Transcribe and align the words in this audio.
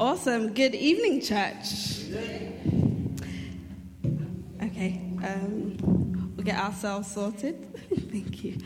Awesome. 0.00 0.54
Good 0.54 0.74
evening, 0.74 1.20
church. 1.20 2.06
Okay, 4.62 4.98
um, 5.22 5.76
we'll 6.34 6.46
get 6.46 6.58
ourselves 6.58 7.12
sorted. 7.12 7.68
Thank 8.10 8.42
you. 8.42 8.56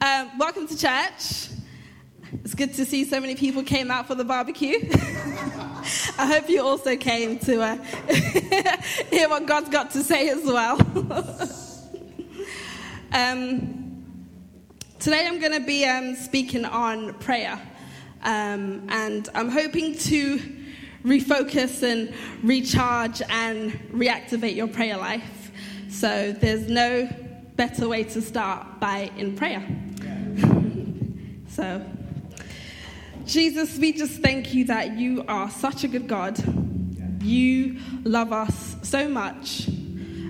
Um, 0.00 0.38
welcome 0.38 0.68
to 0.68 0.78
church. 0.78 1.48
It's 2.44 2.54
good 2.54 2.72
to 2.74 2.84
see 2.84 3.02
so 3.02 3.18
many 3.18 3.34
people 3.34 3.64
came 3.64 3.90
out 3.90 4.06
for 4.06 4.14
the 4.14 4.22
barbecue. 4.22 4.78
I 6.18 6.24
hope 6.24 6.48
you 6.48 6.62
also 6.62 6.94
came 6.94 7.40
to 7.40 7.62
uh, 7.62 7.76
hear 9.10 9.28
what 9.28 9.44
God's 9.44 9.70
got 9.70 9.90
to 9.90 10.04
say 10.04 10.28
as 10.28 10.44
well. 10.44 10.80
um, 13.10 14.04
today 15.00 15.26
I'm 15.26 15.40
going 15.40 15.60
to 15.60 15.66
be 15.66 15.84
um, 15.84 16.14
speaking 16.14 16.64
on 16.64 17.14
prayer. 17.14 17.60
Um, 18.22 18.86
and 18.88 19.28
I'm 19.34 19.48
hoping 19.48 19.96
to 19.98 20.55
refocus 21.06 21.84
and 21.84 22.12
recharge 22.42 23.22
and 23.30 23.72
reactivate 23.92 24.56
your 24.56 24.66
prayer 24.66 24.96
life. 24.96 25.52
So 25.88 26.32
there's 26.32 26.68
no 26.68 27.08
better 27.54 27.88
way 27.88 28.02
to 28.04 28.20
start 28.20 28.80
by 28.80 29.10
in 29.16 29.36
prayer. 29.36 29.64
so, 31.48 31.86
Jesus, 33.24 33.78
we 33.78 33.92
just 33.92 34.20
thank 34.20 34.52
you 34.52 34.64
that 34.64 34.96
you 34.98 35.24
are 35.28 35.48
such 35.48 35.84
a 35.84 35.88
good 35.88 36.08
God. 36.08 36.38
You 37.22 37.78
love 38.04 38.32
us 38.32 38.76
so 38.82 39.08
much. 39.08 39.68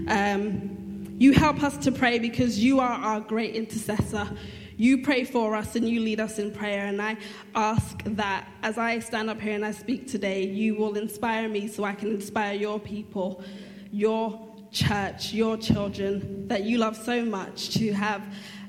Um, 0.09 1.17
you 1.19 1.33
help 1.33 1.63
us 1.63 1.77
to 1.79 1.91
pray 1.91 2.19
because 2.19 2.59
you 2.59 2.81
are 2.81 2.91
our 2.91 3.21
great 3.21 3.57
intercessor. 3.57 4.29
You 4.77 5.03
pray 5.03 5.25
for 5.25 5.55
us 5.55 5.75
and 5.75 5.89
you 5.89 6.01
lead 6.01 6.21
us 6.21 6.39
in 6.39 6.53
prayer. 6.53 6.87
And 6.87 7.01
I 7.01 7.17
ask 7.55 8.03
that 8.05 8.47
as 8.63 8.77
I 8.77 8.99
stand 8.99 9.31
up 9.31 9.41
here 9.41 9.55
and 9.55 9.65
I 9.65 9.71
speak 9.73 10.07
today, 10.07 10.45
you 10.45 10.75
will 10.75 10.97
inspire 10.97 11.49
me 11.49 11.67
so 11.67 11.85
I 11.85 11.95
can 11.95 12.11
inspire 12.11 12.55
your 12.55 12.79
people, 12.79 13.43
your 13.91 14.39
church, 14.71 15.33
your 15.33 15.57
children 15.57 16.47
that 16.49 16.65
you 16.65 16.77
love 16.77 16.97
so 16.97 17.25
much 17.25 17.71
to 17.75 17.93
have 17.93 18.23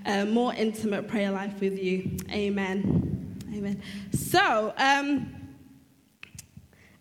a 0.05 0.25
more 0.25 0.53
intimate 0.53 1.09
prayer 1.09 1.31
life 1.31 1.59
with 1.59 1.77
you. 1.77 2.17
Amen. 2.31 3.43
Amen. 3.53 3.81
So, 4.13 4.73
um, 4.77 5.33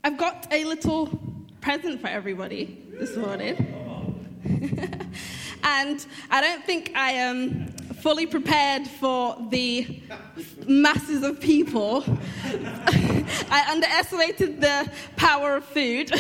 I've 0.03 0.19
got 0.19 0.53
a 0.53 0.65
little 0.65 1.19
present 1.61 2.01
for 2.01 2.09
everybody 2.09 2.83
this 2.91 3.17
morning. 3.17 3.57
and 5.65 6.07
I 6.31 6.41
don't 6.41 6.65
think 6.65 6.93
I 6.95 7.13
am 7.13 7.76
fully 8.01 8.27
prepared 8.27 8.87
for 8.87 9.37
the 9.51 10.01
masses 10.67 11.23
of 11.23 11.41
people. 11.41 12.05
I 13.51 13.67
underestimated 13.71 14.61
the 14.61 14.91
power 15.17 15.57
of 15.57 15.65
food. 15.65 16.11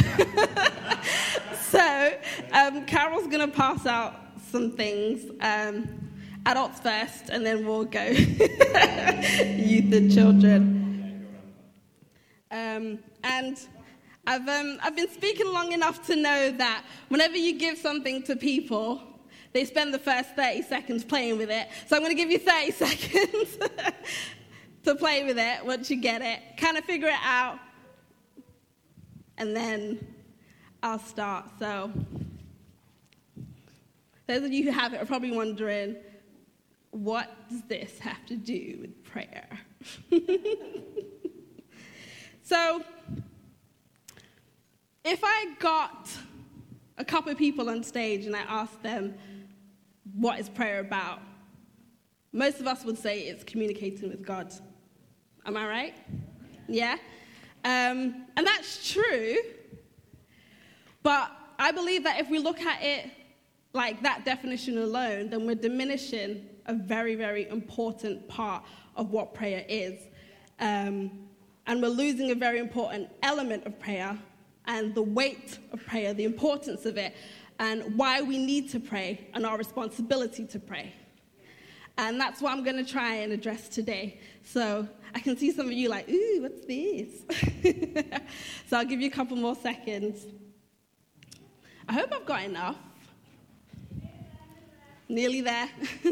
so, 1.54 2.12
um, 2.52 2.84
Carol's 2.86 3.26
going 3.26 3.50
to 3.50 3.56
pass 3.56 3.86
out 3.86 4.14
some 4.50 4.72
things. 4.72 5.30
Um, 5.40 6.06
adults 6.46 6.78
first, 6.78 7.28
and 7.28 7.44
then 7.44 7.66
we'll 7.66 7.84
go 7.84 8.04
youth 8.06 9.92
and 9.92 10.12
children. 10.12 11.26
Um, 12.52 13.00
and 13.24 13.58
I've, 14.26 14.48
um, 14.48 14.78
I've 14.82 14.96
been 14.96 15.10
speaking 15.10 15.52
long 15.52 15.72
enough 15.72 16.06
to 16.06 16.16
know 16.16 16.52
that 16.52 16.84
whenever 17.08 17.36
you 17.36 17.58
give 17.58 17.78
something 17.78 18.22
to 18.24 18.36
people, 18.36 19.02
they 19.56 19.64
spend 19.64 19.94
the 19.94 19.98
first 19.98 20.36
30 20.36 20.62
seconds 20.62 21.02
playing 21.02 21.38
with 21.38 21.50
it. 21.50 21.68
So 21.86 21.96
I'm 21.96 22.02
going 22.02 22.14
to 22.14 22.22
give 22.22 22.30
you 22.30 22.38
30 22.38 22.70
seconds 22.72 23.58
to 24.84 24.94
play 24.94 25.24
with 25.24 25.38
it 25.38 25.64
once 25.64 25.90
you 25.90 25.96
get 25.96 26.20
it, 26.20 26.58
kind 26.58 26.76
of 26.76 26.84
figure 26.84 27.08
it 27.08 27.18
out, 27.22 27.58
and 29.38 29.56
then 29.56 30.14
I'll 30.82 30.98
start. 30.98 31.46
So, 31.58 31.90
those 34.26 34.42
of 34.42 34.52
you 34.52 34.64
who 34.64 34.70
have 34.72 34.92
it 34.92 35.00
are 35.00 35.06
probably 35.06 35.32
wondering 35.32 35.96
what 36.90 37.48
does 37.48 37.62
this 37.62 37.98
have 37.98 38.26
to 38.26 38.36
do 38.36 38.76
with 38.82 39.04
prayer? 39.04 39.48
so, 42.42 42.82
if 45.02 45.20
I 45.24 45.46
got 45.58 46.10
a 46.98 47.04
couple 47.04 47.32
of 47.32 47.38
people 47.38 47.70
on 47.70 47.82
stage 47.82 48.26
and 48.26 48.36
I 48.36 48.40
asked 48.40 48.82
them, 48.82 49.14
what 50.16 50.40
is 50.40 50.48
prayer 50.48 50.80
about? 50.80 51.20
Most 52.32 52.60
of 52.60 52.66
us 52.66 52.84
would 52.84 52.98
say 52.98 53.20
it's 53.20 53.44
communicating 53.44 54.08
with 54.08 54.24
God. 54.24 54.52
Am 55.44 55.56
I 55.56 55.66
right? 55.66 55.94
Yeah? 56.68 56.96
Um, 57.64 58.26
and 58.36 58.46
that's 58.46 58.92
true. 58.92 59.36
But 61.02 61.30
I 61.58 61.70
believe 61.70 62.04
that 62.04 62.18
if 62.18 62.28
we 62.28 62.38
look 62.38 62.60
at 62.60 62.82
it 62.82 63.10
like 63.72 64.02
that 64.02 64.24
definition 64.24 64.78
alone, 64.78 65.30
then 65.30 65.46
we're 65.46 65.54
diminishing 65.54 66.46
a 66.66 66.74
very, 66.74 67.14
very 67.14 67.48
important 67.48 68.26
part 68.28 68.64
of 68.96 69.10
what 69.10 69.34
prayer 69.34 69.64
is. 69.68 70.00
Um, 70.58 71.10
and 71.66 71.82
we're 71.82 71.88
losing 71.88 72.30
a 72.30 72.34
very 72.34 72.58
important 72.58 73.10
element 73.22 73.66
of 73.66 73.78
prayer 73.78 74.18
and 74.66 74.94
the 74.94 75.02
weight 75.02 75.58
of 75.72 75.84
prayer, 75.86 76.14
the 76.14 76.24
importance 76.24 76.86
of 76.86 76.96
it, 76.96 77.14
and 77.58 77.96
why 77.96 78.22
we 78.22 78.38
need 78.38 78.70
to 78.70 78.80
pray 78.80 79.28
and 79.34 79.46
our 79.46 79.56
responsibility 79.56 80.46
to 80.46 80.58
pray. 80.58 80.92
And 81.98 82.20
that's 82.20 82.42
what 82.42 82.52
I'm 82.52 82.62
going 82.62 82.76
to 82.76 82.84
try 82.84 83.14
and 83.16 83.32
address 83.32 83.68
today. 83.68 84.20
So 84.44 84.86
I 85.14 85.20
can 85.20 85.36
see 85.36 85.50
some 85.50 85.66
of 85.66 85.72
you 85.72 85.88
like, 85.88 86.08
ooh, 86.10 86.42
what's 86.42 86.66
this? 86.66 87.22
so 88.68 88.76
I'll 88.76 88.84
give 88.84 89.00
you 89.00 89.08
a 89.08 89.12
couple 89.12 89.36
more 89.36 89.54
seconds. 89.54 90.26
I 91.88 91.94
hope 91.94 92.12
I've 92.12 92.26
got 92.26 92.42
enough. 92.42 92.76
Nearly 95.08 95.40
there. 95.40 95.70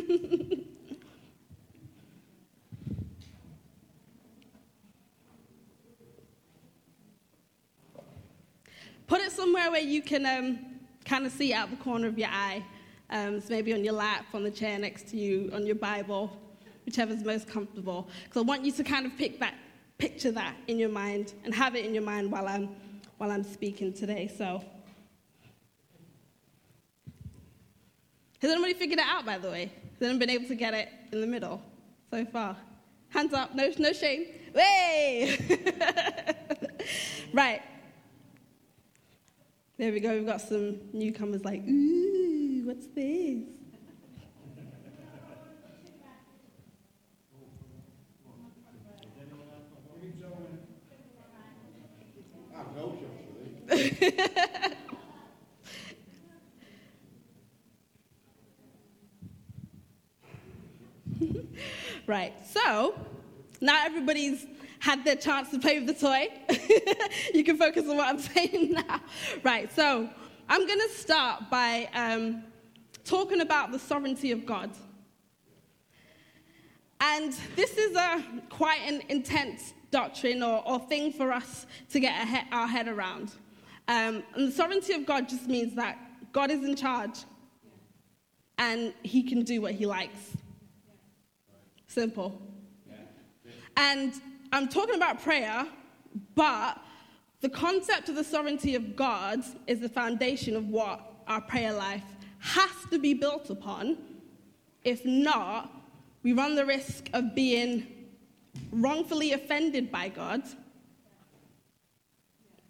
Put 9.06 9.20
it 9.20 9.32
somewhere 9.32 9.70
where 9.70 9.82
you 9.82 10.00
can 10.00 10.24
um, 10.24 10.73
kind 11.04 11.26
of 11.26 11.32
see 11.32 11.52
out 11.52 11.70
the 11.70 11.76
corner 11.76 12.06
of 12.06 12.18
your 12.18 12.28
eye. 12.28 12.64
Um, 13.10 13.40
so 13.40 13.48
maybe 13.50 13.72
on 13.72 13.84
your 13.84 13.92
lap, 13.94 14.26
on 14.32 14.42
the 14.42 14.50
chair 14.50 14.78
next 14.78 15.08
to 15.08 15.16
you, 15.16 15.50
on 15.52 15.66
your 15.66 15.76
Bible, 15.76 16.36
whichever's 16.84 17.22
most 17.22 17.46
comfortable. 17.46 18.08
Because 18.24 18.42
I 18.42 18.44
want 18.44 18.64
you 18.64 18.72
to 18.72 18.84
kind 18.84 19.06
of 19.06 19.16
pick 19.16 19.38
that, 19.40 19.54
picture 19.98 20.32
that 20.32 20.56
in 20.66 20.78
your 20.78 20.88
mind 20.88 21.34
and 21.44 21.54
have 21.54 21.76
it 21.76 21.84
in 21.84 21.94
your 21.94 22.02
mind 22.02 22.30
while 22.30 22.48
I'm, 22.48 22.70
while 23.18 23.30
I'm 23.30 23.44
speaking 23.44 23.92
today. 23.92 24.30
So, 24.36 24.64
has 28.40 28.50
anybody 28.50 28.74
figured 28.74 28.98
it 28.98 29.06
out, 29.06 29.24
by 29.24 29.38
the 29.38 29.50
way? 29.50 29.70
Has 29.92 30.02
anyone 30.02 30.18
been 30.18 30.30
able 30.30 30.48
to 30.48 30.54
get 30.54 30.74
it 30.74 30.88
in 31.12 31.20
the 31.20 31.26
middle 31.26 31.62
so 32.10 32.24
far? 32.24 32.56
Hands 33.10 33.32
up, 33.32 33.54
no, 33.54 33.70
no 33.78 33.92
shame. 33.92 34.26
Way! 34.54 35.38
right. 37.32 37.62
There 39.76 39.90
we 39.90 39.98
go. 39.98 40.14
We've 40.14 40.24
got 40.24 40.40
some 40.40 40.78
newcomers 40.92 41.44
like, 41.44 41.66
ooh, 41.66 42.62
what's 42.64 42.86
this? 42.94 43.42
right, 62.06 62.32
so 62.46 62.94
now 63.60 63.84
everybody's 63.84 64.46
had 64.84 65.02
their 65.02 65.16
chance 65.16 65.48
to 65.48 65.58
play 65.58 65.80
with 65.80 65.86
the 65.86 65.94
toy. 65.94 66.28
you 67.34 67.42
can 67.42 67.56
focus 67.56 67.88
on 67.88 67.96
what 67.96 68.06
I'm 68.06 68.18
saying 68.34 68.72
now. 68.72 69.00
Right, 69.42 69.74
so 69.74 70.10
I'm 70.46 70.66
going 70.66 70.78
to 70.78 70.90
start 70.90 71.48
by 71.50 71.88
um, 71.94 72.44
talking 73.02 73.40
about 73.40 73.72
the 73.72 73.78
sovereignty 73.78 74.30
of 74.30 74.44
God. 74.44 74.72
And 77.00 77.32
this 77.56 77.78
is 77.78 77.96
a 77.96 78.22
quite 78.50 78.82
an 78.86 79.00
intense 79.08 79.72
doctrine 79.90 80.42
or, 80.42 80.62
or 80.66 80.78
thing 80.80 81.12
for 81.14 81.32
us 81.32 81.64
to 81.88 81.98
get 81.98 82.12
our 82.20 82.26
head, 82.26 82.44
our 82.52 82.66
head 82.66 82.86
around. 82.86 83.32
Um, 83.88 84.22
and 84.34 84.48
the 84.48 84.52
sovereignty 84.52 84.92
of 84.92 85.06
God 85.06 85.30
just 85.30 85.46
means 85.46 85.74
that 85.76 85.96
God 86.30 86.50
is 86.50 86.62
in 86.62 86.76
charge 86.76 87.20
and 88.58 88.92
he 89.02 89.22
can 89.22 89.44
do 89.44 89.62
what 89.62 89.72
he 89.72 89.86
likes. 89.86 90.36
Simple. 91.86 92.38
And 93.78 94.12
I'm 94.54 94.68
talking 94.68 94.94
about 94.94 95.20
prayer, 95.20 95.66
but 96.36 96.80
the 97.40 97.48
concept 97.48 98.08
of 98.08 98.14
the 98.14 98.22
sovereignty 98.22 98.76
of 98.76 98.94
God 98.94 99.42
is 99.66 99.80
the 99.80 99.88
foundation 99.88 100.54
of 100.54 100.68
what 100.68 101.00
our 101.26 101.40
prayer 101.40 101.72
life 101.72 102.04
has 102.38 102.70
to 102.92 103.00
be 103.00 103.14
built 103.14 103.50
upon. 103.50 103.98
If 104.84 105.04
not, 105.04 105.72
we 106.22 106.34
run 106.34 106.54
the 106.54 106.64
risk 106.64 107.10
of 107.14 107.34
being 107.34 108.06
wrongfully 108.70 109.32
offended 109.32 109.90
by 109.90 110.08
God 110.08 110.44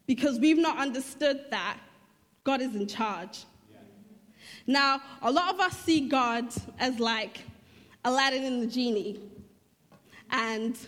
because 0.07 0.41
we've 0.41 0.57
not 0.57 0.79
understood 0.79 1.45
that 1.51 1.77
God 2.45 2.63
is 2.63 2.75
in 2.75 2.87
charge. 2.87 3.45
Now, 4.67 5.03
a 5.21 5.31
lot 5.31 5.53
of 5.53 5.61
us 5.61 5.79
see 5.81 6.09
God 6.09 6.47
as 6.79 6.99
like 6.99 7.43
Aladdin 8.07 8.45
and 8.45 8.63
the 8.63 8.69
genie. 8.69 9.21
And 10.31 10.79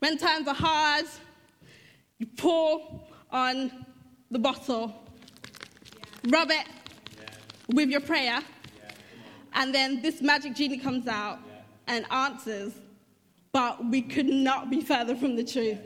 when 0.00 0.18
times 0.18 0.46
are 0.48 0.54
hard, 0.54 1.06
you 2.18 2.26
pour 2.36 3.02
on 3.30 3.86
the 4.30 4.38
bottle, 4.38 4.94
rub 6.28 6.50
it 6.50 6.66
with 7.72 7.88
your 7.88 8.00
prayer, 8.00 8.40
and 9.54 9.74
then 9.74 10.02
this 10.02 10.20
magic 10.20 10.54
genie 10.54 10.78
comes 10.78 11.06
out 11.06 11.38
and 11.86 12.04
answers. 12.10 12.72
But 13.52 13.86
we 13.86 14.02
could 14.02 14.26
not 14.26 14.68
be 14.68 14.82
further 14.82 15.16
from 15.16 15.34
the 15.34 15.44
truth. 15.44 15.78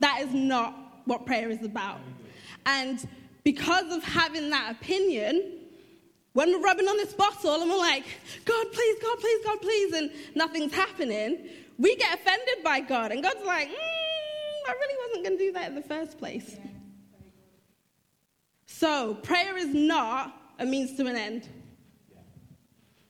That 0.00 0.20
is 0.20 0.34
not 0.34 0.74
what 1.06 1.24
prayer 1.24 1.48
is 1.48 1.64
about. 1.64 2.00
And 2.66 3.08
because 3.42 3.90
of 3.90 4.02
having 4.04 4.50
that 4.50 4.72
opinion, 4.72 5.52
when 6.34 6.50
we're 6.50 6.60
rubbing 6.60 6.86
on 6.86 6.96
this 6.98 7.14
bottle 7.14 7.62
and 7.62 7.70
we're 7.70 7.78
like, 7.78 8.04
God, 8.44 8.66
please, 8.70 8.98
God, 9.02 9.18
please, 9.18 9.44
God, 9.44 9.62
please, 9.62 9.94
and 9.94 10.10
nothing's 10.34 10.74
happening, 10.74 11.48
we 11.78 11.96
get 11.96 12.14
offended 12.14 12.64
by 12.64 12.80
God. 12.80 13.12
And 13.12 13.22
God's 13.22 13.44
like, 13.44 13.68
mm, 13.68 14.68
I 14.68 14.72
really 14.72 14.94
wasn't 15.06 15.24
going 15.24 15.38
to 15.38 15.44
do 15.44 15.52
that 15.52 15.68
in 15.68 15.74
the 15.74 15.82
first 15.82 16.18
place. 16.18 16.56
So, 18.66 19.14
prayer 19.14 19.56
is 19.56 19.74
not 19.74 20.40
a 20.58 20.66
means 20.66 20.96
to 20.96 21.06
an 21.06 21.16
end. 21.16 21.48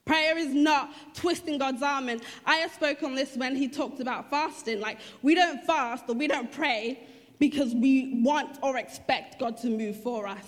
Prayer 0.04 0.38
is 0.38 0.54
not 0.54 0.92
twisting 1.14 1.58
God's 1.58 1.82
arm. 1.82 2.08
And 2.08 2.22
I 2.44 2.66
spoke 2.68 3.02
on 3.02 3.16
this 3.16 3.36
when 3.36 3.56
he 3.56 3.66
talked 3.68 4.00
about 4.00 4.30
fasting. 4.30 4.80
Like, 4.80 4.98
we 5.22 5.34
don't 5.34 5.64
fast 5.64 6.04
or 6.08 6.14
we 6.14 6.28
don't 6.28 6.52
pray 6.52 7.00
because 7.38 7.74
we 7.74 8.22
want 8.22 8.58
or 8.62 8.78
expect 8.78 9.40
God 9.40 9.56
to 9.58 9.68
move 9.68 10.00
for 10.02 10.28
us. 10.28 10.46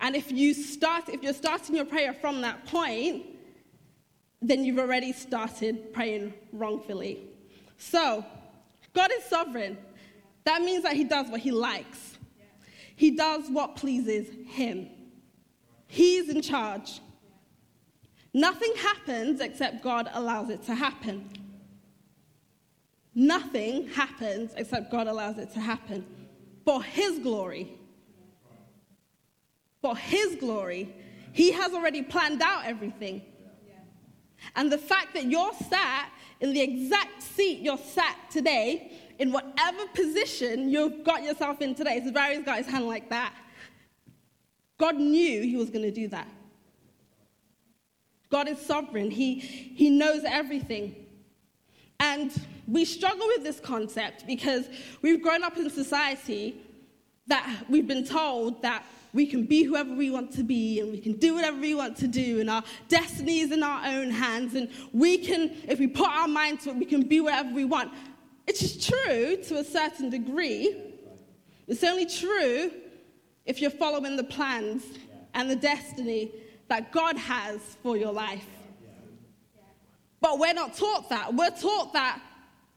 And 0.00 0.16
if 0.16 0.32
you 0.32 0.52
start, 0.52 1.08
if 1.08 1.22
you're 1.22 1.32
starting 1.32 1.76
your 1.76 1.84
prayer 1.84 2.12
from 2.12 2.40
that 2.40 2.66
point, 2.66 3.24
then 4.42 4.64
you've 4.64 4.78
already 4.78 5.12
started 5.12 5.92
praying 5.94 6.34
wrongfully. 6.52 7.20
So, 7.78 8.24
God 8.92 9.10
is 9.16 9.24
sovereign. 9.24 9.78
That 10.44 10.62
means 10.62 10.82
that 10.84 10.94
He 10.94 11.04
does 11.04 11.28
what 11.28 11.40
He 11.40 11.50
likes. 11.50 12.18
He 12.94 13.10
does 13.10 13.48
what 13.50 13.76
pleases 13.76 14.28
Him. 14.46 14.88
He's 15.86 16.28
in 16.28 16.42
charge. 16.42 17.00
Nothing 18.32 18.72
happens 18.76 19.40
except 19.40 19.82
God 19.82 20.08
allows 20.12 20.50
it 20.50 20.62
to 20.64 20.74
happen. 20.74 21.28
Nothing 23.14 23.88
happens 23.88 24.52
except 24.56 24.90
God 24.90 25.06
allows 25.06 25.38
it 25.38 25.52
to 25.54 25.60
happen 25.60 26.04
for 26.64 26.82
His 26.82 27.18
glory 27.18 27.76
for 29.86 29.96
His 29.96 30.34
glory. 30.34 30.92
He 31.32 31.52
has 31.52 31.72
already 31.72 32.02
planned 32.02 32.42
out 32.42 32.64
everything. 32.64 33.22
And 34.56 34.70
the 34.70 34.78
fact 34.78 35.14
that 35.14 35.26
you're 35.26 35.52
sat 35.70 36.10
in 36.40 36.52
the 36.52 36.60
exact 36.60 37.22
seat 37.22 37.60
you're 37.60 37.78
sat 37.78 38.16
today, 38.30 38.92
in 39.18 39.32
whatever 39.32 39.86
position 39.94 40.68
you've 40.68 41.04
got 41.04 41.22
yourself 41.22 41.62
in 41.62 41.74
today, 41.74 42.02
so 42.04 42.12
Barry's 42.12 42.44
got 42.44 42.58
his 42.58 42.66
hand 42.66 42.86
like 42.86 43.08
that. 43.08 43.34
God 44.78 44.96
knew 44.96 45.42
he 45.42 45.56
was 45.56 45.70
going 45.70 45.84
to 45.84 45.90
do 45.90 46.08
that. 46.08 46.28
God 48.28 48.48
is 48.48 48.60
sovereign, 48.60 49.10
he, 49.10 49.34
he 49.38 49.88
knows 49.88 50.22
everything. 50.24 50.94
And 52.00 52.30
we 52.66 52.84
struggle 52.84 53.26
with 53.28 53.42
this 53.42 53.60
concept 53.60 54.26
because 54.26 54.68
we've 55.00 55.22
grown 55.22 55.42
up 55.42 55.56
in 55.56 55.70
society 55.70 56.60
that 57.28 57.64
we've 57.68 57.86
been 57.86 58.04
told 58.04 58.60
that 58.62 58.84
we 59.16 59.26
can 59.26 59.44
be 59.44 59.64
whoever 59.64 59.92
we 59.94 60.10
want 60.10 60.30
to 60.32 60.44
be 60.44 60.78
and 60.80 60.92
we 60.92 61.00
can 61.00 61.14
do 61.14 61.34
whatever 61.34 61.58
we 61.58 61.74
want 61.74 61.96
to 61.96 62.06
do 62.06 62.40
and 62.40 62.50
our 62.50 62.62
destiny 62.88 63.40
is 63.40 63.50
in 63.50 63.62
our 63.62 63.84
own 63.86 64.10
hands 64.10 64.54
and 64.54 64.68
we 64.92 65.16
can 65.16 65.56
if 65.66 65.78
we 65.78 65.86
put 65.86 66.08
our 66.08 66.28
mind 66.28 66.60
to 66.60 66.70
it 66.70 66.76
we 66.76 66.84
can 66.84 67.02
be 67.02 67.20
whatever 67.20 67.52
we 67.52 67.64
want. 67.64 67.90
It's 68.46 68.60
just 68.60 68.88
true 68.88 69.36
to 69.36 69.58
a 69.58 69.64
certain 69.64 70.10
degree. 70.10 70.92
It's 71.66 71.82
only 71.82 72.06
true 72.06 72.70
if 73.44 73.60
you're 73.60 73.70
following 73.70 74.16
the 74.16 74.24
plans 74.24 74.84
and 75.34 75.50
the 75.50 75.56
destiny 75.56 76.30
that 76.68 76.92
god 76.92 77.16
has 77.16 77.60
for 77.82 77.96
your 77.96 78.12
life. 78.12 78.46
But 80.20 80.38
we're 80.38 80.54
not 80.54 80.76
taught 80.76 81.08
that. 81.08 81.34
We're 81.34 81.50
taught 81.50 81.92
that 81.94 82.20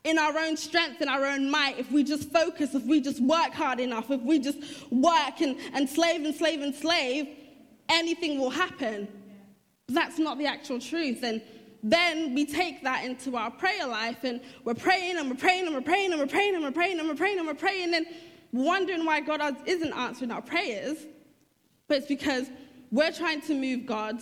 in 0.04 0.18
our 0.18 0.38
own 0.38 0.56
strength, 0.56 1.01
in 1.01 1.10
our 1.10 1.25
own 1.25 1.50
might, 1.51 1.78
if 1.78 1.92
we 1.92 2.04
just 2.04 2.31
focus, 2.31 2.74
if 2.74 2.84
we 2.84 3.01
just 3.01 3.22
work 3.22 3.51
hard 3.51 3.80
enough, 3.80 4.10
if 4.10 4.22
we 4.22 4.40
just 4.40 4.57
work 4.92 5.42
and, 5.42 5.57
and 5.74 5.90
slave 5.90 6.24
and 6.24 6.34
slave 6.34 6.62
and 6.62 6.74
slave, 6.74 7.28
anything 7.90 8.40
will 8.40 8.50
happen. 8.50 9.07
That's 9.88 10.18
not 10.19 10.38
the 10.38 10.46
actual 10.46 10.80
truth. 10.80 11.24
And 11.24 11.42
then 11.84 12.34
we 12.34 12.46
take 12.46 12.84
that 12.84 13.04
into 13.04 13.36
our 13.36 13.51
prayer 13.51 13.88
life 13.88 14.24
and 14.24 14.42
we're 14.63 14.74
praying 14.74 15.18
and 15.18 15.30
we're 15.30 15.36
praying 15.36 15.66
and 15.66 15.75
we're 15.75 15.81
praying 15.81 16.12
and 16.12 16.19
we're 16.19 16.28
praying 16.28 16.56
and 16.56 16.63
we're 16.63 16.72
praying 16.72 17.00
and 17.00 17.07
we're 17.07 17.16
praying 17.16 17.38
and 17.38 17.48
we're 17.48 17.54
praying 17.54 17.94
and 17.94 18.06
wondering 18.51 19.06
why 19.06 19.19
God 19.19 19.42
isn't 19.66 19.94
answering 19.94 20.31
our 20.31 20.42
prayers. 20.42 21.06
But 21.88 21.98
it's 21.98 22.07
because 22.07 22.50
we're 22.92 23.12
trying 23.12 23.42
to 23.42 23.54
move 23.54 23.86
God 23.86 24.22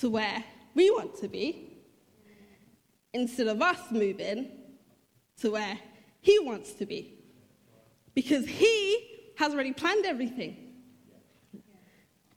to 0.00 0.10
where 0.10 0.44
we 0.74 0.90
want 0.90 1.16
to 1.20 1.28
be 1.28 1.72
instead 3.14 3.46
of 3.48 3.62
us 3.62 3.80
moving 3.90 4.50
to 5.40 5.50
where 5.50 5.78
he 6.20 6.38
wants 6.38 6.72
to 6.74 6.86
be. 6.86 7.14
Because 8.14 8.46
he 8.46 9.32
has 9.36 9.52
already 9.52 9.72
planned 9.72 10.06
everything. 10.06 10.56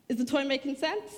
Is 0.10 0.18
the 0.18 0.26
toy 0.26 0.44
making 0.44 0.76
sense? 0.76 1.12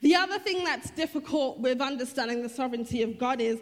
The 0.00 0.14
other 0.16 0.38
thing 0.38 0.64
that's 0.64 0.90
difficult 0.90 1.60
with 1.60 1.80
understanding 1.80 2.42
the 2.42 2.48
sovereignty 2.48 3.02
of 3.02 3.18
God 3.18 3.40
is 3.40 3.60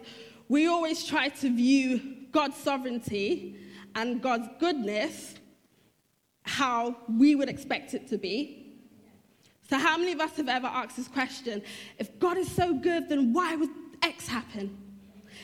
we 0.49 0.67
always 0.67 1.05
try 1.05 1.29
to 1.29 1.55
view 1.55 2.17
God's 2.31 2.57
sovereignty 2.57 3.57
and 3.95 4.21
God's 4.21 4.49
goodness 4.59 5.35
how 6.43 6.97
we 7.07 7.35
would 7.35 7.47
expect 7.47 7.93
it 7.93 8.07
to 8.09 8.17
be. 8.17 8.75
So, 9.69 9.77
how 9.77 9.97
many 9.97 10.11
of 10.11 10.19
us 10.19 10.35
have 10.35 10.49
ever 10.49 10.67
asked 10.67 10.97
this 10.97 11.07
question? 11.07 11.61
If 11.97 12.19
God 12.19 12.37
is 12.37 12.51
so 12.51 12.73
good, 12.73 13.07
then 13.07 13.31
why 13.31 13.55
would 13.55 13.69
X 14.23 14.27
happen? 14.27 14.77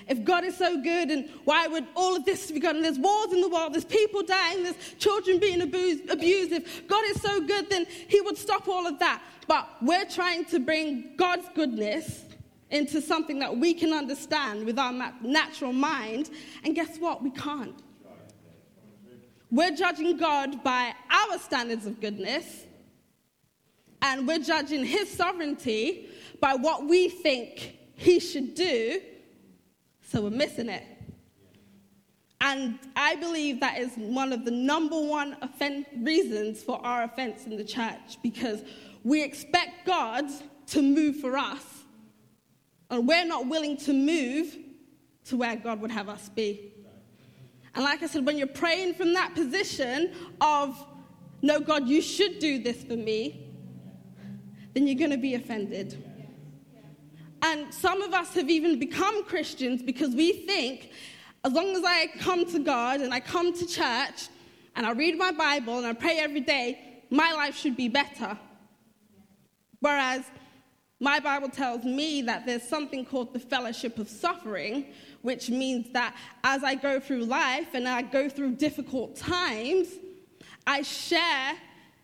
If 0.08 0.24
God 0.24 0.44
is 0.44 0.56
so 0.58 0.82
good, 0.82 1.10
and 1.12 1.30
why 1.46 1.68
would 1.68 1.86
all 1.96 2.16
of 2.16 2.26
this 2.26 2.52
be 2.52 2.60
going? 2.60 2.82
There's 2.82 2.98
wars 2.98 3.34
in 3.34 3.42
the 3.42 3.50
world, 3.50 3.74
there's 3.74 3.86
people 3.86 4.24
dying, 4.24 4.64
there's 4.64 4.78
children 4.98 5.40
being 5.40 5.62
abused. 5.62 6.04
If 6.08 6.88
God 6.88 7.04
is 7.06 7.22
so 7.22 7.42
good, 7.42 7.70
then 7.70 7.86
He 8.08 8.22
would 8.22 8.38
stop 8.38 8.68
all 8.68 8.88
of 8.88 8.98
that. 9.00 9.22
But 9.48 9.68
we're 9.82 10.06
trying 10.06 10.46
to 10.46 10.60
bring 10.60 11.16
God's 11.18 11.48
goodness 11.54 12.26
into 12.70 13.02
something 13.02 13.40
that 13.40 13.56
we 13.56 13.74
can 13.74 13.94
understand 13.94 14.66
with 14.66 14.80
our 14.80 14.94
natural 15.22 15.74
mind, 15.74 16.30
and 16.64 16.76
guess 16.76 16.98
what? 16.98 17.22
We 17.24 17.32
can't. 17.32 17.82
We're 19.52 19.76
judging 19.76 20.18
God 20.18 20.64
by 20.64 20.94
our 21.10 21.40
standards 21.40 21.88
of 21.88 22.00
goodness, 22.00 22.66
and 24.02 24.28
we're 24.28 24.40
judging 24.40 24.86
His 24.86 25.12
sovereignty 25.12 26.10
by 26.40 26.54
what 26.56 26.88
we 26.88 27.10
think 27.10 27.79
he 28.00 28.22
should 28.22 28.56
do, 28.56 29.02
so 30.02 30.22
we're 30.22 30.30
missing 30.30 30.70
it. 30.70 30.84
And 32.40 32.80
I 32.96 33.16
believe 33.16 33.60
that 33.60 33.78
is 33.78 33.92
one 33.96 34.32
of 34.32 34.46
the 34.46 34.52
number 34.52 35.00
one 35.00 35.36
reasons 35.98 36.64
for 36.64 36.80
our 36.86 37.04
offense 37.04 37.46
in 37.46 37.58
the 37.58 37.64
church 37.66 38.18
because 38.24 38.64
we 39.04 39.22
expect 39.22 39.86
God 39.86 40.26
to 40.68 40.82
move 40.82 41.18
for 41.18 41.38
us, 41.38 41.84
and 42.90 43.06
we're 43.06 43.26
not 43.26 43.48
willing 43.48 43.76
to 43.78 43.92
move 43.92 44.58
to 45.26 45.36
where 45.36 45.58
God 45.58 45.82
would 45.82 45.92
have 45.92 46.08
us 46.08 46.30
be. 46.30 46.72
And 47.76 47.84
like 47.84 48.02
I 48.02 48.08
said, 48.08 48.26
when 48.26 48.38
you're 48.38 48.48
praying 48.48 48.94
from 48.94 49.14
that 49.14 49.36
position 49.36 50.14
of, 50.40 50.88
no, 51.42 51.60
God, 51.60 51.90
you 51.90 52.02
should 52.02 52.40
do 52.40 52.64
this 52.64 52.82
for 52.84 52.96
me, 52.96 53.46
then 54.74 54.88
you're 54.88 54.98
going 54.98 55.12
to 55.12 55.18
be 55.18 55.36
offended. 55.36 56.02
And 57.42 57.74
some 57.74 58.02
of 58.02 58.14
us 58.14 58.34
have 58.34 58.50
even 58.50 58.80
become 58.80 59.24
Christians 59.24 59.82
because 59.82 60.14
we 60.14 60.34
think 60.46 60.92
as 61.46 61.54
long 61.54 61.76
as 61.76 61.84
I 61.86 62.08
come 62.20 62.46
to 62.52 62.60
God 62.60 63.00
and 63.00 63.14
I 63.14 63.20
come 63.20 63.58
to 63.58 63.66
church 63.66 64.28
and 64.76 64.86
I 64.86 64.92
read 64.92 65.18
my 65.18 65.32
Bible 65.32 65.78
and 65.78 65.88
I 65.88 65.94
pray 65.94 66.18
every 66.20 66.42
day, 66.42 67.02
my 67.10 67.32
life 67.32 67.56
should 67.56 67.78
be 67.78 67.88
better. 67.88 68.38
Whereas 69.80 70.26
my 71.00 71.22
Bible 71.22 71.48
tells 71.48 71.86
me 71.86 72.22
that 72.24 72.46
there's 72.46 72.64
something 72.64 73.06
called 73.06 73.34
the 73.34 73.40
fellowship 73.40 73.98
of 74.00 74.10
suffering, 74.10 74.88
which 75.22 75.50
means 75.50 75.92
that 75.94 76.16
as 76.44 76.62
I 76.62 76.76
go 76.76 77.00
through 77.00 77.24
life 77.24 77.68
and 77.74 77.88
I 77.88 78.02
go 78.02 78.28
through 78.28 78.56
difficult 78.56 79.16
times, 79.16 79.88
I 80.68 80.82
share 80.82 81.56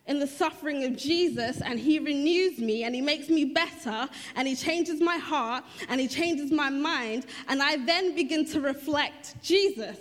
in 0.06 0.18
the 0.18 0.26
suffering 0.26 0.84
of 0.84 0.96
Jesus 0.96 1.60
and 1.60 1.78
he 1.78 1.98
renews 1.98 2.58
me 2.58 2.84
and 2.84 2.94
he 2.94 3.00
makes 3.00 3.28
me 3.28 3.44
better 3.44 4.08
and 4.36 4.46
he 4.46 4.54
changes 4.54 5.00
my 5.00 5.16
heart 5.16 5.64
and 5.88 6.00
he 6.00 6.08
changes 6.08 6.50
my 6.50 6.70
mind 6.70 7.26
and 7.48 7.62
I 7.62 7.76
then 7.84 8.14
begin 8.14 8.44
to 8.46 8.60
reflect 8.60 9.40
Jesus. 9.42 9.98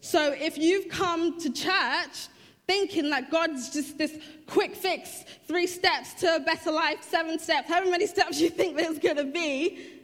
So 0.00 0.32
if 0.32 0.58
you've 0.58 0.88
come 0.88 1.40
to 1.40 1.50
church 1.50 2.28
thinking 2.66 3.10
that 3.10 3.30
God's 3.30 3.70
just 3.70 3.98
this 3.98 4.16
quick 4.46 4.76
fix, 4.76 5.24
three 5.48 5.66
steps 5.66 6.14
to 6.14 6.36
a 6.36 6.40
better 6.40 6.70
life, 6.70 7.02
seven 7.02 7.38
steps, 7.38 7.68
however 7.68 7.90
many 7.90 8.06
steps 8.06 8.40
you 8.40 8.48
think 8.50 8.76
there's 8.76 8.98
going 8.98 9.16
to 9.16 9.24
be, 9.24 10.00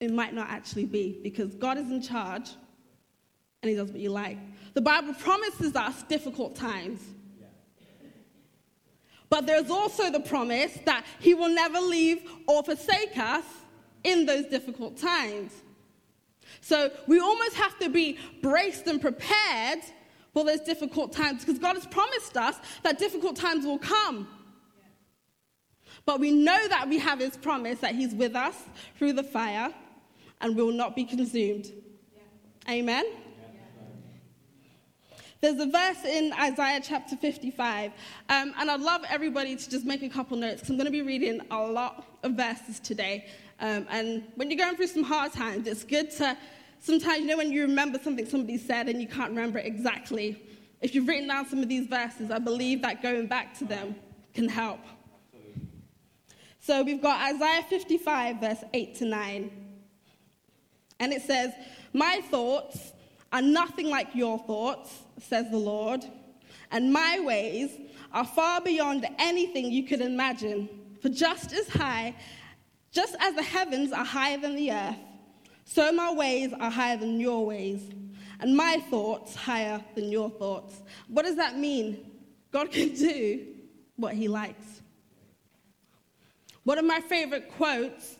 it 0.00 0.12
might 0.12 0.34
not 0.34 0.48
actually 0.50 0.84
be 0.84 1.18
because 1.22 1.54
God 1.54 1.78
is 1.78 1.90
in 1.90 2.02
charge 2.02 2.50
and 3.62 3.70
He 3.70 3.76
does 3.76 3.90
what 3.90 4.00
you 4.00 4.10
like. 4.10 4.38
The 4.74 4.80
Bible 4.80 5.14
promises 5.14 5.74
us 5.74 6.02
difficult 6.04 6.54
times. 6.54 7.00
But 9.30 9.46
there's 9.46 9.70
also 9.70 10.10
the 10.10 10.20
promise 10.20 10.78
that 10.86 11.04
He 11.20 11.34
will 11.34 11.50
never 11.50 11.80
leave 11.80 12.22
or 12.46 12.62
forsake 12.62 13.18
us 13.18 13.44
in 14.04 14.26
those 14.26 14.46
difficult 14.46 14.96
times. 14.96 15.52
So 16.60 16.90
we 17.06 17.20
almost 17.20 17.54
have 17.56 17.78
to 17.80 17.88
be 17.88 18.18
braced 18.42 18.86
and 18.86 19.00
prepared 19.00 19.80
for 20.32 20.44
those 20.44 20.60
difficult 20.60 21.12
times 21.12 21.44
because 21.44 21.58
God 21.58 21.76
has 21.76 21.86
promised 21.86 22.36
us 22.36 22.56
that 22.82 22.98
difficult 22.98 23.36
times 23.36 23.66
will 23.66 23.78
come. 23.78 24.28
But 26.06 26.20
we 26.20 26.30
know 26.30 26.68
that 26.68 26.88
we 26.88 26.98
have 26.98 27.18
His 27.18 27.36
promise 27.36 27.80
that 27.80 27.94
He's 27.94 28.14
with 28.14 28.34
us 28.34 28.54
through 28.96 29.14
the 29.14 29.22
fire 29.22 29.74
and 30.40 30.56
will 30.56 30.72
not 30.72 30.96
be 30.96 31.04
consumed. 31.04 31.70
Amen? 32.68 33.04
There's 35.40 35.60
a 35.60 35.66
verse 35.66 36.04
in 36.04 36.32
Isaiah 36.32 36.80
chapter 36.82 37.16
55, 37.16 37.92
um, 38.28 38.52
and 38.58 38.68
I'd 38.68 38.80
love 38.80 39.02
everybody 39.08 39.54
to 39.54 39.70
just 39.70 39.84
make 39.84 40.02
a 40.02 40.08
couple 40.08 40.36
notes 40.36 40.56
because 40.56 40.70
I'm 40.70 40.76
going 40.76 40.86
to 40.86 40.90
be 40.90 41.02
reading 41.02 41.40
a 41.52 41.58
lot 41.62 42.04
of 42.24 42.32
verses 42.32 42.80
today. 42.80 43.26
Um, 43.60 43.86
and 43.88 44.24
when 44.34 44.50
you're 44.50 44.58
going 44.58 44.74
through 44.74 44.88
some 44.88 45.04
hard 45.04 45.32
times, 45.32 45.68
it's 45.68 45.84
good 45.84 46.10
to 46.16 46.36
sometimes, 46.80 47.20
you 47.20 47.26
know, 47.26 47.36
when 47.36 47.52
you 47.52 47.62
remember 47.62 48.00
something 48.02 48.26
somebody 48.26 48.58
said 48.58 48.88
and 48.88 49.00
you 49.00 49.06
can't 49.06 49.30
remember 49.30 49.60
it 49.60 49.66
exactly. 49.66 50.42
If 50.80 50.96
you've 50.96 51.06
written 51.06 51.28
down 51.28 51.46
some 51.46 51.60
of 51.60 51.68
these 51.68 51.86
verses, 51.86 52.32
I 52.32 52.40
believe 52.40 52.82
that 52.82 53.00
going 53.00 53.28
back 53.28 53.56
to 53.58 53.64
them 53.64 53.94
can 54.34 54.48
help. 54.48 54.80
So 56.58 56.82
we've 56.82 57.00
got 57.00 57.32
Isaiah 57.32 57.62
55, 57.62 58.40
verse 58.40 58.64
8 58.74 58.96
to 58.96 59.04
9. 59.04 59.50
And 60.98 61.12
it 61.12 61.22
says, 61.22 61.52
My 61.92 62.22
thoughts 62.28 62.92
are 63.32 63.42
nothing 63.42 63.88
like 63.88 64.14
your 64.14 64.38
thoughts, 64.38 65.02
says 65.20 65.50
the 65.50 65.58
Lord, 65.58 66.04
and 66.70 66.92
my 66.92 67.20
ways 67.20 67.70
are 68.12 68.24
far 68.24 68.60
beyond 68.60 69.06
anything 69.18 69.70
you 69.70 69.84
could 69.84 70.00
imagine. 70.00 70.68
For 71.00 71.08
just 71.08 71.52
as 71.52 71.68
high, 71.68 72.14
just 72.90 73.14
as 73.20 73.34
the 73.34 73.42
heavens 73.42 73.92
are 73.92 74.04
higher 74.04 74.38
than 74.38 74.56
the 74.56 74.72
earth, 74.72 74.96
so 75.64 75.92
my 75.92 76.12
ways 76.12 76.52
are 76.58 76.70
higher 76.70 76.96
than 76.96 77.20
your 77.20 77.44
ways, 77.44 77.90
and 78.40 78.56
my 78.56 78.82
thoughts 78.88 79.34
higher 79.34 79.82
than 79.94 80.10
your 80.10 80.30
thoughts. 80.30 80.82
What 81.08 81.24
does 81.24 81.36
that 81.36 81.58
mean? 81.58 82.10
God 82.50 82.70
can 82.72 82.94
do 82.94 83.46
what 83.96 84.14
he 84.14 84.28
likes. 84.28 84.82
One 86.64 86.78
of 86.78 86.84
my 86.84 87.00
favorite 87.00 87.50
quotes 87.56 88.16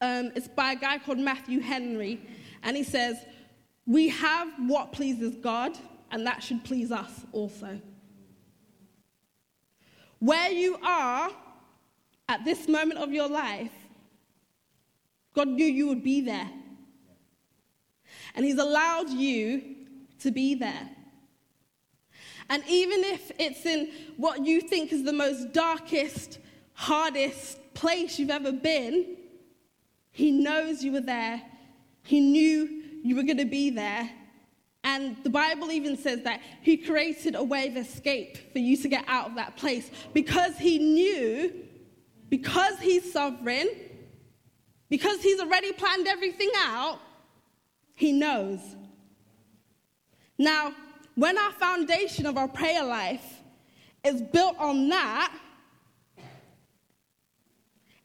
um, 0.00 0.32
is 0.34 0.48
by 0.48 0.72
a 0.72 0.76
guy 0.76 0.98
called 0.98 1.18
Matthew 1.18 1.60
Henry, 1.60 2.20
and 2.62 2.76
he 2.76 2.82
says, 2.82 3.16
We 3.86 4.08
have 4.08 4.48
what 4.58 4.92
pleases 4.92 5.36
God, 5.36 5.76
and 6.10 6.26
that 6.26 6.42
should 6.42 6.64
please 6.64 6.90
us 6.90 7.24
also. 7.32 7.80
Where 10.20 10.50
you 10.50 10.78
are 10.82 11.30
at 12.28 12.44
this 12.44 12.66
moment 12.66 12.98
of 12.98 13.12
your 13.12 13.28
life, 13.28 13.72
God 15.34 15.48
knew 15.48 15.66
you 15.66 15.86
would 15.88 16.02
be 16.02 16.22
there. 16.22 16.50
And 18.34 18.44
He's 18.44 18.58
allowed 18.58 19.10
you 19.10 19.76
to 20.20 20.30
be 20.30 20.54
there. 20.54 20.88
And 22.48 22.62
even 22.68 23.04
if 23.04 23.30
it's 23.38 23.66
in 23.66 23.90
what 24.16 24.44
you 24.44 24.60
think 24.60 24.92
is 24.92 25.04
the 25.04 25.12
most 25.12 25.52
darkest, 25.52 26.38
hardest 26.72 27.58
place 27.74 28.18
you've 28.18 28.30
ever 28.30 28.52
been, 28.52 29.16
He 30.10 30.30
knows 30.30 30.82
you 30.82 30.92
were 30.92 31.00
there. 31.00 31.42
He 32.02 32.20
knew 32.20 32.83
you 33.04 33.14
were 33.14 33.22
going 33.22 33.38
to 33.38 33.44
be 33.44 33.70
there. 33.70 34.10
And 34.82 35.16
the 35.22 35.30
Bible 35.30 35.70
even 35.70 35.96
says 35.96 36.22
that 36.22 36.40
He 36.60 36.76
created 36.76 37.36
a 37.36 37.44
way 37.44 37.68
of 37.68 37.76
escape 37.76 38.52
for 38.52 38.58
you 38.58 38.76
to 38.78 38.88
get 38.88 39.04
out 39.06 39.30
of 39.30 39.36
that 39.36 39.56
place 39.56 39.88
because 40.12 40.58
He 40.58 40.78
knew, 40.78 41.52
because 42.28 42.80
He's 42.80 43.12
sovereign, 43.12 43.68
because 44.94 45.20
he's 45.22 45.40
already 45.40 45.72
planned 45.72 46.06
everything 46.06 46.50
out, 46.56 47.00
he 47.94 48.12
knows. 48.12 48.60
Now, 50.38 50.72
when 51.14 51.38
our 51.38 51.52
foundation 51.52 52.26
of 52.26 52.36
our 52.36 52.46
prayer 52.46 52.84
life 52.84 53.40
is 54.04 54.22
built 54.22 54.56
on 54.58 54.88
that, 54.90 55.36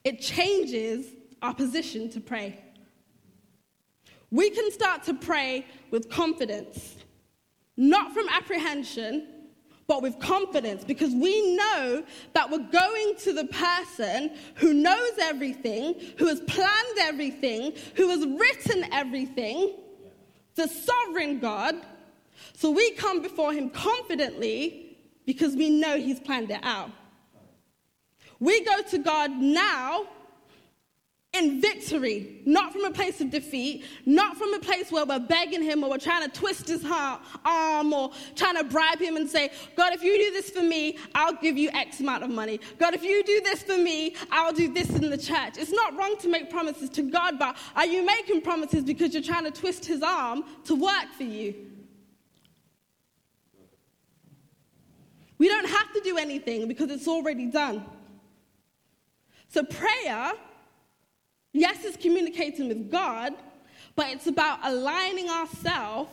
it 0.03 0.21
changes 0.21 1.05
our 1.41 1.53
position 1.53 2.09
to 2.11 2.19
pray. 2.19 2.59
We 4.31 4.49
can 4.49 4.71
start 4.71 5.03
to 5.03 5.13
pray 5.13 5.65
with 5.91 6.09
confidence, 6.09 6.97
not 7.75 8.13
from 8.13 8.27
apprehension, 8.29 9.27
but 9.87 10.03
with 10.03 10.19
confidence 10.19 10.83
because 10.83 11.15
we 11.15 11.55
know 11.55 12.03
that 12.33 12.49
we're 12.51 12.69
going 12.71 13.15
to 13.23 13.33
the 13.33 13.45
person 13.45 14.31
who 14.55 14.71
knows 14.71 15.13
everything, 15.19 15.95
who 16.19 16.27
has 16.27 16.41
planned 16.41 16.99
everything, 16.99 17.73
who 17.95 18.09
has 18.09 18.23
written 18.27 18.85
everything, 18.93 19.73
the 20.53 20.67
sovereign 20.67 21.39
God. 21.39 21.75
So 22.53 22.69
we 22.69 22.91
come 22.91 23.23
before 23.23 23.51
him 23.51 23.71
confidently 23.71 24.97
because 25.25 25.55
we 25.55 25.71
know 25.71 25.97
he's 25.97 26.19
planned 26.19 26.51
it 26.51 26.59
out. 26.61 26.91
We 28.39 28.63
go 28.63 28.83
to 28.83 28.97
God 28.99 29.31
now 29.31 30.05
in 31.33 31.61
victory, 31.61 32.41
not 32.45 32.73
from 32.73 32.85
a 32.85 32.91
place 32.91 33.21
of 33.21 33.29
defeat, 33.29 33.85
not 34.05 34.35
from 34.35 34.51
a 34.55 34.59
place 34.59 34.91
where 34.91 35.05
we're 35.05 35.19
begging 35.19 35.61
him 35.61 35.83
or 35.83 35.91
we're 35.91 35.99
trying 35.99 36.27
to 36.27 36.39
twist 36.39 36.67
his 36.67 36.81
heart, 36.81 37.21
arm 37.45 37.93
or 37.93 38.11
trying 38.35 38.55
to 38.55 38.63
bribe 38.63 38.99
him 38.99 39.15
and 39.15 39.29
say, 39.29 39.51
God, 39.75 39.93
if 39.93 40.01
you 40.03 40.17
do 40.17 40.31
this 40.31 40.49
for 40.49 40.63
me, 40.63 40.97
I'll 41.13 41.35
give 41.35 41.55
you 41.55 41.69
X 41.69 41.99
amount 41.99 42.23
of 42.23 42.31
money. 42.31 42.59
God, 42.79 42.95
if 42.95 43.03
you 43.03 43.23
do 43.23 43.41
this 43.41 43.61
for 43.61 43.77
me, 43.77 44.15
I'll 44.31 44.53
do 44.53 44.73
this 44.73 44.89
in 44.89 45.09
the 45.11 45.17
church. 45.17 45.57
It's 45.57 45.71
not 45.71 45.95
wrong 45.95 46.17
to 46.21 46.29
make 46.29 46.49
promises 46.49 46.89
to 46.91 47.03
God, 47.03 47.37
but 47.37 47.55
are 47.75 47.85
you 47.85 48.03
making 48.03 48.41
promises 48.41 48.83
because 48.83 49.13
you're 49.13 49.21
trying 49.21 49.45
to 49.45 49.51
twist 49.51 49.85
his 49.85 50.01
arm 50.01 50.43
to 50.65 50.73
work 50.73 51.13
for 51.15 51.23
you? 51.23 51.53
We 55.37 55.47
don't 55.47 55.69
have 55.69 55.93
to 55.93 56.01
do 56.01 56.17
anything 56.17 56.67
because 56.67 56.89
it's 56.89 57.07
already 57.07 57.45
done. 57.45 57.85
So 59.47 59.63
prayer 59.63 60.33
Yes, 61.53 61.83
it's 61.83 61.97
communicating 61.97 62.67
with 62.67 62.91
God, 62.91 63.33
but 63.95 64.07
it's 64.09 64.27
about 64.27 64.59
aligning 64.63 65.29
ourselves 65.29 66.11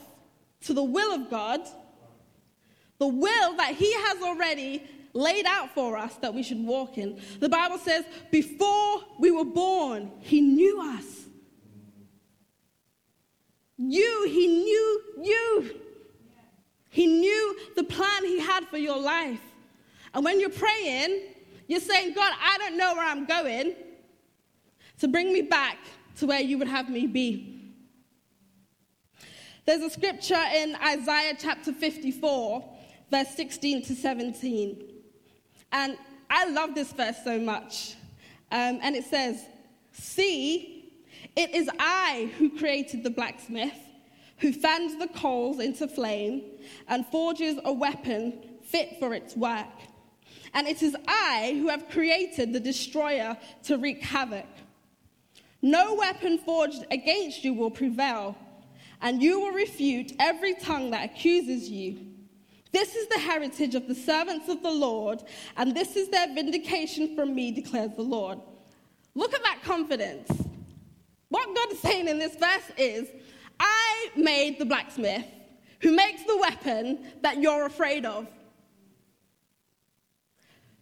to 0.62 0.73
the 0.73 0.83
will 0.83 1.14
of 1.14 1.31
God, 1.31 1.61
the 2.99 3.07
will 3.07 3.57
that 3.57 3.75
He 3.75 3.93
has 3.93 4.23
already 4.23 4.83
laid 5.12 5.47
out 5.47 5.75
for 5.75 5.97
us 5.97 6.14
that 6.16 6.33
we 6.35 6.43
should 6.43 6.62
walk 6.62 6.99
in. 6.99 7.21
The 7.40 7.49
Bible 7.49 7.78
says, 7.78 8.05
before 8.31 9.02
we 9.19 9.31
were 9.31 9.45
born, 9.45 10.11
He 10.21 10.40
knew 10.40 10.81
us. 10.81 11.05
You, 13.78 14.26
He 14.28 14.47
knew 14.47 15.02
you. 15.23 15.81
He 16.88 17.07
knew 17.07 17.59
the 17.76 17.85
plan 17.85 18.25
He 18.25 18.38
had 18.38 18.66
for 18.69 18.78
your 18.78 18.99
life. 18.99 19.40
And 20.14 20.25
when 20.25 20.40
you're 20.40 20.49
praying, 20.49 21.25
you're 21.69 21.81
saying, 21.81 22.14
God, 22.14 22.33
I 22.40 22.57
don't 22.59 22.78
know 22.78 22.95
where 22.95 23.07
I'm 23.07 23.26
going, 23.26 23.75
to 25.00 25.09
bring 25.09 25.33
me 25.33 25.43
back 25.43 25.79
to 26.19 26.26
where 26.26 26.41
you 26.41 26.59
would 26.59 26.69
have 26.69 26.88
me 26.88 27.07
be. 27.07 27.75
There's 29.67 29.83
a 29.83 29.91
scripture 29.91 30.43
in 30.55 30.76
Isaiah 30.76 31.35
chapter 31.38 31.73
54, 31.73 32.65
verse 33.11 33.29
16 33.35 33.83
to 33.87 33.95
17. 33.97 34.83
And 35.73 35.99
I 36.31 36.49
love 36.50 36.75
this 36.75 36.93
verse 36.93 37.17
so 37.25 37.38
much. 37.38 37.95
Um, 38.53 38.79
and 38.83 38.95
it 38.95 39.05
says, 39.05 39.45
See, 39.93 40.93
it 41.35 41.55
is 41.55 41.69
I 41.79 42.31
who 42.38 42.57
created 42.57 43.03
the 43.03 43.11
blacksmith, 43.11 43.75
who 44.38 44.53
fans 44.53 44.97
the 44.99 45.09
coals 45.09 45.59
into 45.59 45.88
flame 45.88 46.43
and 46.88 47.07
forges 47.07 47.59
a 47.65 47.73
weapon 47.73 48.38
fit 48.62 48.99
for 48.99 49.15
its 49.15 49.37
work. 49.37 49.67
And 50.55 50.67
it 50.67 50.83
is 50.83 50.97
I 51.09 51.57
who 51.61 51.69
have 51.69 51.88
created 51.91 52.53
the 52.53 52.61
destroyer 52.61 53.37
to 53.65 53.79
wreak 53.79 54.03
havoc. 54.03 54.47
No 55.63 55.95
weapon 55.95 56.39
forged 56.39 56.85
against 56.91 57.45
you 57.45 57.55
will 57.55 57.71
prevail, 57.71 58.37
and 59.01 59.23
you 59.23 59.41
will 59.41 59.53
refute 59.53 60.13
every 60.19 60.55
tongue 60.55 60.91
that 60.91 61.05
accuses 61.05 61.69
you. 61.69 61.99
This 62.73 62.95
is 62.95 63.09
the 63.09 63.19
heritage 63.19 63.75
of 63.75 63.89
the 63.89 63.95
servants 63.95 64.49
of 64.49 64.63
the 64.63 64.71
Lord, 64.71 65.23
and 65.57 65.75
this 65.75 65.97
is 65.97 66.09
their 66.09 66.33
vindication 66.35 67.15
from 67.15 67.35
me, 67.35 67.51
declares 67.51 67.93
the 67.97 68.03
Lord. 68.03 68.39
Look 69.15 69.33
at 69.35 69.43
that 69.43 69.63
confidence. 69.63 70.31
What 71.29 71.55
God 71.55 71.73
is 71.73 71.81
saying 71.81 72.09
in 72.09 72.19
this 72.19 72.37
verse 72.37 72.71
is, 72.77 73.09
I 73.59 74.11
made 74.15 74.59
the 74.59 74.67
blacksmith 74.67 75.25
who 75.81 75.95
makes 75.95 76.23
the 76.25 76.37
weapon 76.37 77.07
that 77.23 77.41
you're 77.41 77.67
afraid 77.67 78.05
of. 78.05 78.27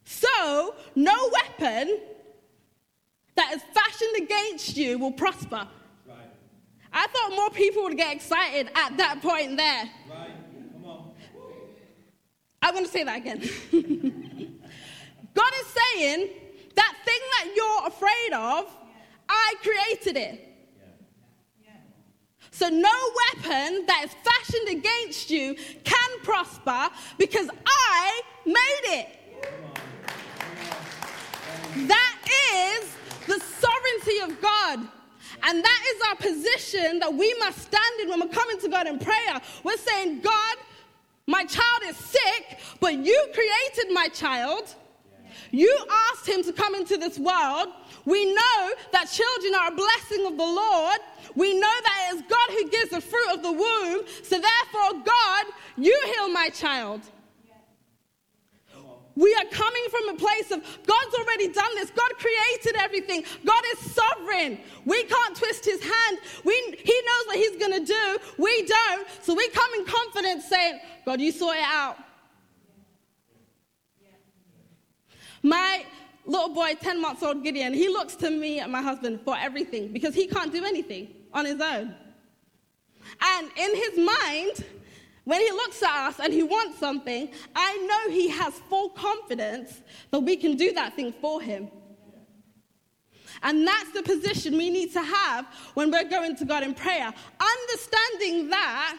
So, 0.04 0.74
no 0.94 1.30
weapon 1.32 2.00
that 3.36 3.52
is 3.54 3.62
fashioned 3.72 4.16
against 4.16 4.76
you 4.76 4.98
will 4.98 5.12
prosper. 5.12 5.66
Right. 6.06 6.16
I 6.92 7.06
thought 7.08 7.30
more 7.34 7.50
people 7.50 7.82
would 7.84 7.96
get 7.96 8.14
excited 8.14 8.70
at 8.74 8.96
that 8.96 9.20
point 9.22 9.56
there. 9.56 9.90
Right. 10.08 10.30
Come 10.72 10.84
on. 10.90 11.10
I'm 12.62 12.72
going 12.72 12.84
to 12.84 12.90
say 12.90 13.04
that 13.04 13.18
again. 13.18 13.40
God 15.34 15.52
is 15.60 15.66
saying 15.66 16.28
that 16.74 16.94
thing 17.04 17.20
that 17.38 17.52
you're 17.54 17.86
afraid 17.88 18.32
of, 18.32 18.70
I 19.28 19.54
created 19.62 20.16
it. 20.16 20.54
So 22.54 22.68
no 22.68 22.88
weapon 23.34 23.84
that 23.86 24.04
is 24.04 24.14
fashioned 24.22 24.78
against 24.78 25.28
you 25.28 25.56
can 25.82 26.20
prosper 26.22 26.88
because 27.18 27.50
I 27.66 28.22
made 28.46 28.84
it. 28.84 29.08
That 31.88 32.18
is 32.54 32.94
the 33.26 33.40
sovereignty 33.40 34.20
of 34.20 34.40
God. 34.64 34.88
And 35.42 35.64
that 35.64 35.82
is 35.94 36.02
our 36.08 36.16
position 36.16 36.98
that 36.98 37.12
we 37.12 37.34
must 37.38 37.58
stand 37.62 38.00
in 38.02 38.08
when 38.08 38.20
we're 38.20 38.34
coming 38.34 38.58
to 38.60 38.68
God 38.68 38.86
in 38.86 38.98
prayer. 38.98 39.40
We're 39.62 39.76
saying, 39.76 40.20
God, 40.20 40.56
my 41.26 41.44
child 41.44 41.82
is 41.86 41.96
sick, 41.96 42.58
but 42.80 42.94
you 42.94 43.28
created 43.32 43.92
my 43.92 44.08
child. 44.08 44.74
You 45.50 45.74
asked 46.10 46.28
him 46.28 46.42
to 46.44 46.52
come 46.52 46.74
into 46.74 46.96
this 46.96 47.18
world. 47.18 47.68
We 48.04 48.34
know 48.34 48.72
that 48.92 49.06
children 49.10 49.54
are 49.54 49.68
a 49.68 49.74
blessing 49.74 50.26
of 50.26 50.36
the 50.36 50.44
Lord. 50.44 50.98
We 51.34 51.58
know 51.58 51.60
that 51.82 52.08
it 52.10 52.16
is 52.16 52.22
God 52.22 52.50
who 52.50 52.68
gives 52.68 52.90
the 52.90 53.00
fruit 53.00 53.32
of 53.32 53.42
the 53.42 53.52
womb. 53.52 54.04
So 54.22 54.40
therefore, 54.40 55.02
God, 55.04 55.46
you 55.76 55.98
heal 56.16 56.28
my 56.28 56.48
child. 56.50 57.00
We 59.16 59.32
are 59.34 59.44
coming 59.50 59.82
from 59.90 60.08
a 60.08 60.18
place 60.18 60.50
of 60.50 60.60
God's 60.86 61.14
already 61.14 61.48
done 61.48 61.74
this. 61.76 61.90
God 61.90 62.10
created 62.18 62.80
everything. 62.80 63.24
God 63.44 63.62
is 63.72 63.92
sovereign. 63.92 64.58
We 64.84 65.04
can't 65.04 65.36
twist 65.36 65.64
his 65.64 65.80
hand. 65.82 66.18
We, 66.44 66.54
he 66.84 67.02
knows 67.06 67.26
what 67.26 67.36
he's 67.36 67.56
going 67.56 67.84
to 67.84 67.84
do. 67.84 68.18
We 68.38 68.66
don't. 68.66 69.06
So 69.22 69.34
we 69.34 69.48
come 69.50 69.70
in 69.78 69.84
confidence 69.86 70.48
saying, 70.48 70.80
God, 71.06 71.20
you 71.20 71.30
sort 71.30 71.56
it 71.56 71.64
out. 71.64 71.96
My 75.42 75.84
little 76.26 76.48
boy, 76.48 76.74
10 76.80 77.00
months 77.00 77.22
old 77.22 77.44
Gideon, 77.44 77.72
he 77.74 77.88
looks 77.88 78.16
to 78.16 78.30
me 78.30 78.58
and 78.60 78.72
my 78.72 78.82
husband 78.82 79.20
for 79.24 79.36
everything 79.36 79.92
because 79.92 80.14
he 80.14 80.26
can't 80.26 80.52
do 80.52 80.64
anything 80.64 81.08
on 81.32 81.44
his 81.44 81.60
own. 81.60 81.94
And 83.20 83.50
in 83.56 83.76
his 83.76 83.98
mind, 83.98 84.64
when 85.24 85.40
he 85.40 85.50
looks 85.50 85.82
at 85.82 86.08
us 86.08 86.20
and 86.20 86.32
he 86.32 86.42
wants 86.42 86.78
something, 86.78 87.30
I 87.54 87.76
know 87.78 88.14
he 88.14 88.28
has 88.28 88.54
full 88.68 88.90
confidence 88.90 89.82
that 90.10 90.20
we 90.20 90.36
can 90.36 90.56
do 90.56 90.72
that 90.74 90.94
thing 90.94 91.12
for 91.12 91.40
him. 91.40 91.68
And 93.42 93.66
that's 93.66 93.90
the 93.92 94.02
position 94.02 94.56
we 94.56 94.70
need 94.70 94.92
to 94.92 95.02
have 95.02 95.46
when 95.74 95.90
we're 95.90 96.08
going 96.08 96.36
to 96.36 96.44
God 96.44 96.62
in 96.62 96.74
prayer. 96.74 97.12
Understanding 97.40 98.48
that 98.50 98.98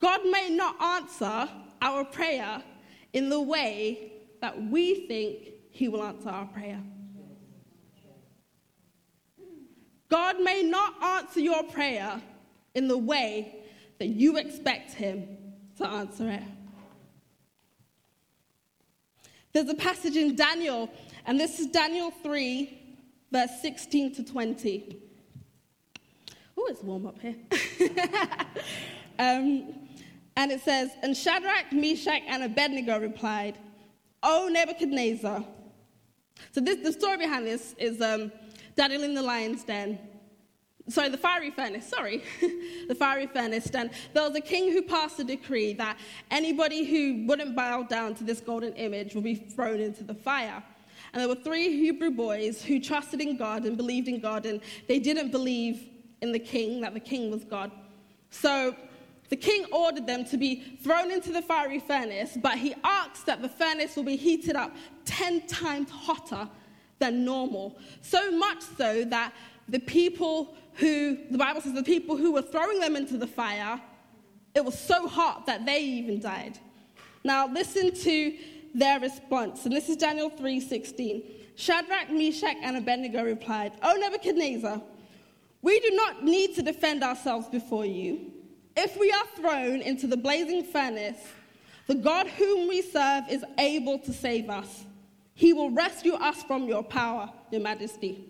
God 0.00 0.20
may 0.24 0.50
not 0.50 0.80
answer 0.80 1.48
our 1.80 2.04
prayer 2.04 2.62
in 3.12 3.28
the 3.28 3.40
way 3.40 4.12
that 4.40 4.60
we 4.70 5.06
think 5.06 5.54
he 5.70 5.88
will 5.88 6.02
answer 6.02 6.28
our 6.28 6.46
prayer. 6.46 6.82
God 10.08 10.40
may 10.40 10.62
not 10.62 11.02
answer 11.02 11.40
your 11.40 11.62
prayer 11.64 12.20
in 12.74 12.88
the 12.88 12.98
way 12.98 13.64
that 13.98 14.08
you 14.08 14.36
expect 14.36 14.92
him 14.92 15.38
to 15.78 15.86
answer 15.86 16.30
it. 16.30 16.42
There's 19.52 19.68
a 19.68 19.74
passage 19.74 20.16
in 20.16 20.34
Daniel, 20.34 20.90
and 21.26 21.38
this 21.38 21.60
is 21.60 21.68
Daniel 21.68 22.10
3, 22.10 22.96
verse 23.30 23.50
16 23.62 24.14
to 24.16 24.24
20. 24.24 24.96
Oh, 26.56 26.66
it's 26.66 26.82
warm 26.82 27.06
up 27.06 27.18
here. 27.20 27.36
um, 29.18 29.74
and 30.36 30.50
it 30.50 30.60
says, 30.60 30.90
And 31.02 31.16
Shadrach, 31.16 31.72
Meshach, 31.72 32.22
and 32.26 32.42
Abednego 32.42 32.98
replied, 32.98 33.58
O 34.22 34.48
Nebuchadnezzar. 34.50 35.44
So 36.52 36.60
this, 36.60 36.78
the 36.78 36.92
story 36.92 37.18
behind 37.18 37.46
this 37.46 37.74
is 37.78 38.00
um, 38.00 38.32
Daniel 38.74 39.04
in 39.04 39.14
the 39.14 39.22
lion's 39.22 39.62
den 39.64 39.98
sorry, 40.88 41.08
the 41.08 41.18
fiery 41.18 41.50
furnace, 41.50 41.88
sorry, 41.88 42.22
the 42.88 42.94
fiery 42.94 43.26
furnace. 43.26 43.70
And 43.70 43.90
there 44.12 44.22
was 44.22 44.36
a 44.36 44.40
king 44.40 44.72
who 44.72 44.82
passed 44.82 45.18
a 45.20 45.24
decree 45.24 45.72
that 45.74 45.98
anybody 46.30 46.84
who 46.84 47.26
wouldn't 47.26 47.56
bow 47.56 47.84
down 47.84 48.14
to 48.16 48.24
this 48.24 48.40
golden 48.40 48.72
image 48.74 49.14
would 49.14 49.24
be 49.24 49.34
thrown 49.34 49.80
into 49.80 50.04
the 50.04 50.14
fire. 50.14 50.62
And 51.12 51.20
there 51.20 51.28
were 51.28 51.36
three 51.36 51.68
Hebrew 51.68 52.10
boys 52.10 52.62
who 52.62 52.80
trusted 52.80 53.20
in 53.20 53.36
God 53.36 53.64
and 53.64 53.76
believed 53.76 54.08
in 54.08 54.20
God, 54.20 54.46
and 54.46 54.60
they 54.88 54.98
didn't 54.98 55.30
believe 55.30 55.88
in 56.20 56.32
the 56.32 56.38
king, 56.38 56.80
that 56.80 56.94
the 56.94 57.00
king 57.00 57.30
was 57.30 57.44
God. 57.44 57.70
So 58.30 58.74
the 59.28 59.36
king 59.36 59.64
ordered 59.72 60.06
them 60.06 60.24
to 60.26 60.36
be 60.36 60.76
thrown 60.82 61.10
into 61.10 61.32
the 61.32 61.42
fiery 61.42 61.78
furnace, 61.78 62.36
but 62.40 62.58
he 62.58 62.74
asked 62.82 63.26
that 63.26 63.42
the 63.42 63.48
furnace 63.48 63.96
will 63.96 64.04
be 64.04 64.16
heated 64.16 64.56
up 64.56 64.74
10 65.04 65.46
times 65.46 65.90
hotter 65.90 66.48
than 66.98 67.24
normal. 67.24 67.78
So 68.00 68.30
much 68.30 68.62
so 68.76 69.04
that 69.04 69.32
the 69.68 69.80
people 69.80 70.54
who, 70.74 71.18
the 71.30 71.38
Bible 71.38 71.60
says, 71.60 71.72
the 71.72 71.82
people 71.82 72.16
who 72.16 72.32
were 72.32 72.42
throwing 72.42 72.80
them 72.80 72.96
into 72.96 73.16
the 73.16 73.26
fire, 73.26 73.80
it 74.54 74.64
was 74.64 74.78
so 74.78 75.08
hot 75.08 75.46
that 75.46 75.64
they 75.66 75.80
even 75.82 76.20
died. 76.20 76.58
Now, 77.24 77.46
listen 77.46 77.94
to 77.94 78.36
their 78.74 79.00
response. 79.00 79.64
And 79.64 79.74
this 79.74 79.88
is 79.88 79.96
Daniel 79.96 80.30
3:16. 80.30 81.22
Shadrach, 81.56 82.10
Meshach, 82.10 82.56
and 82.62 82.76
Abednego 82.76 83.22
replied, 83.22 83.72
O 83.82 83.94
Nebuchadnezzar, 83.94 84.82
we 85.62 85.80
do 85.80 85.90
not 85.92 86.24
need 86.24 86.54
to 86.56 86.62
defend 86.62 87.02
ourselves 87.02 87.48
before 87.48 87.86
you. 87.86 88.32
If 88.76 88.98
we 88.98 89.10
are 89.12 89.26
thrown 89.36 89.80
into 89.80 90.08
the 90.08 90.16
blazing 90.16 90.64
furnace, 90.64 91.18
the 91.86 91.94
God 91.94 92.26
whom 92.26 92.68
we 92.68 92.82
serve 92.82 93.24
is 93.30 93.44
able 93.58 94.00
to 94.00 94.12
save 94.12 94.50
us. 94.50 94.84
He 95.34 95.52
will 95.52 95.70
rescue 95.70 96.14
us 96.14 96.42
from 96.42 96.64
your 96.64 96.82
power, 96.82 97.30
your 97.50 97.60
majesty. 97.60 98.24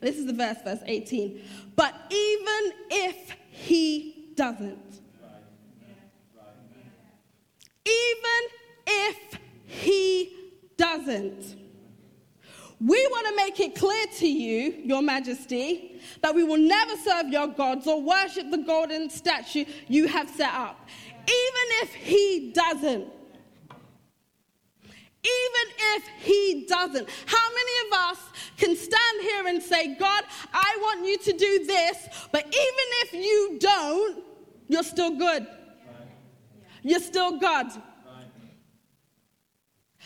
This 0.00 0.16
is 0.16 0.26
the 0.26 0.32
verse, 0.32 0.56
verse 0.64 0.80
18. 0.86 1.42
But 1.76 1.94
even 2.10 2.72
if 2.90 3.36
he 3.50 4.32
doesn't, 4.34 5.00
even 7.84 8.42
if 8.86 9.38
he 9.66 10.36
doesn't, 10.76 11.56
we 12.80 13.06
want 13.10 13.26
to 13.28 13.36
make 13.36 13.60
it 13.60 13.74
clear 13.74 14.06
to 14.18 14.26
you, 14.26 14.80
Your 14.84 15.02
Majesty, 15.02 16.00
that 16.22 16.34
we 16.34 16.44
will 16.44 16.56
never 16.56 16.96
serve 16.96 17.28
your 17.28 17.48
gods 17.48 17.86
or 17.86 18.00
worship 18.00 18.50
the 18.50 18.58
golden 18.58 19.10
statue 19.10 19.66
you 19.86 20.08
have 20.08 20.30
set 20.30 20.52
up. 20.52 20.88
Even 21.12 21.66
if 21.82 21.94
he 21.94 22.52
doesn't, 22.54 23.06
even 25.22 25.74
if 25.96 26.08
he 26.20 26.64
doesn't. 26.66 27.08
How 27.26 27.48
many 27.48 27.86
of 27.86 28.10
us 28.10 28.18
can 28.56 28.76
stand 28.76 29.20
here 29.20 29.46
and 29.46 29.62
say, 29.62 29.94
God, 29.94 30.24
I 30.52 30.78
want 30.80 31.06
you 31.06 31.18
to 31.18 31.32
do 31.32 31.64
this, 31.66 32.08
but 32.32 32.46
even 32.46 32.86
if 33.02 33.12
you 33.14 33.58
don't, 33.60 34.24
you're 34.68 34.82
still 34.82 35.16
good. 35.16 35.46
You're 36.82 37.00
still 37.00 37.38
God. 37.38 37.70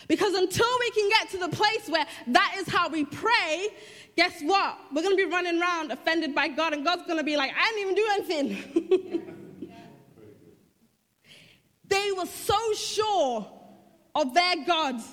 Because 0.07 0.33
until 0.33 0.67
we 0.79 0.91
can 0.91 1.09
get 1.09 1.29
to 1.31 1.37
the 1.37 1.49
place 1.49 1.87
where 1.87 2.05
that 2.27 2.55
is 2.57 2.67
how 2.67 2.89
we 2.89 3.05
pray, 3.05 3.69
guess 4.15 4.41
what? 4.41 4.77
We're 4.93 5.01
going 5.01 5.17
to 5.17 5.23
be 5.23 5.31
running 5.31 5.59
around 5.59 5.91
offended 5.91 6.35
by 6.35 6.49
God, 6.49 6.73
and 6.73 6.85
God's 6.85 7.03
going 7.03 7.17
to 7.17 7.23
be 7.23 7.37
like, 7.37 7.51
I 7.57 7.71
didn't 7.71 7.81
even 7.81 7.95
do 7.95 8.07
anything. 8.11 9.71
they 11.87 12.11
were 12.11 12.25
so 12.25 12.73
sure 12.73 13.51
of 14.15 14.33
their 14.33 14.65
gods. 14.65 15.03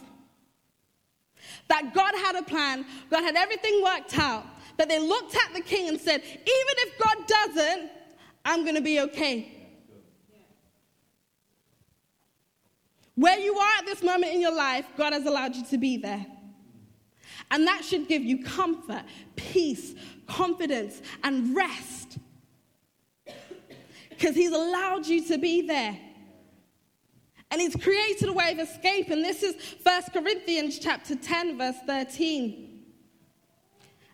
That 1.68 1.92
God 1.92 2.14
had 2.14 2.36
a 2.36 2.42
plan, 2.42 2.86
God 3.10 3.22
had 3.22 3.36
everything 3.36 3.82
worked 3.82 4.16
out, 4.18 4.46
that 4.76 4.88
they 4.88 4.98
looked 4.98 5.36
at 5.36 5.52
the 5.54 5.60
king 5.60 5.88
and 5.88 6.00
said, 6.00 6.22
Even 6.22 6.40
if 6.46 6.98
God 6.98 7.26
doesn't, 7.26 7.90
I'm 8.44 8.62
going 8.62 8.76
to 8.76 8.80
be 8.82 9.00
okay. 9.00 9.52
Where 13.14 13.38
you 13.38 13.56
are 13.56 13.78
at 13.78 13.84
this 13.84 14.02
moment 14.02 14.32
in 14.32 14.40
your 14.40 14.54
life, 14.54 14.86
God 14.96 15.12
has 15.12 15.26
allowed 15.26 15.54
you 15.54 15.64
to 15.66 15.78
be 15.78 15.96
there. 15.96 16.24
And 17.50 17.66
that 17.66 17.84
should 17.84 18.08
give 18.08 18.22
you 18.22 18.42
comfort, 18.42 19.02
peace, 19.36 19.94
confidence, 20.26 21.02
and 21.22 21.54
rest. 21.54 22.18
Because 24.08 24.34
He's 24.34 24.52
allowed 24.52 25.06
you 25.06 25.22
to 25.26 25.38
be 25.38 25.66
there 25.66 25.98
and 27.52 27.60
he's 27.60 27.76
created 27.76 28.30
a 28.30 28.32
way 28.32 28.50
of 28.50 28.58
escape. 28.58 29.10
And 29.10 29.22
this 29.22 29.42
is 29.42 29.54
1 29.82 30.02
Corinthians 30.14 30.78
chapter 30.78 31.14
10, 31.14 31.58
verse 31.58 31.76
13. 31.86 32.80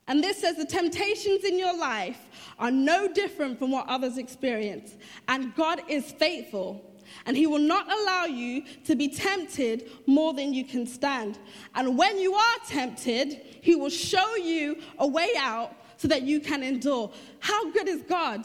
And 0.09 0.25
this 0.25 0.41
says 0.41 0.57
the 0.57 0.65
temptations 0.65 1.45
in 1.45 1.57
your 1.57 1.79
life 1.79 2.19
are 2.59 2.73
no 2.73 3.07
different 3.07 3.61
from 3.61 3.71
what 3.71 3.87
others 3.87 4.19
experience. 4.19 4.97
And 5.29 5.55
God 5.55 5.83
is 5.87 6.11
faithful. 6.11 6.85
And 7.27 7.37
he 7.37 7.47
will 7.47 7.61
not 7.61 7.87
allow 7.93 8.25
you 8.25 8.65
to 8.85 8.97
be 8.97 9.09
tempted 9.09 9.89
more 10.07 10.35
than 10.35 10.53
you 10.53 10.65
can 10.65 10.85
stand. 10.85 11.39
And 11.77 11.97
when 11.97 12.19
you 12.19 12.35
are 12.35 12.57
tempted, 12.67 13.41
he 13.61 13.77
will 13.77 13.89
show 13.89 14.35
you 14.35 14.83
a 14.99 15.07
way 15.07 15.31
out 15.39 15.77
so 15.97 16.09
that 16.09 16.23
you 16.23 16.41
can 16.41 16.65
endure. 16.65 17.13
How 17.39 17.71
good 17.71 17.87
is 17.87 18.03
God? 18.03 18.45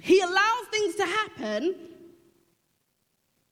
He 0.00 0.20
allows 0.20 0.66
things 0.70 0.94
to 0.94 1.04
happen. 1.04 1.74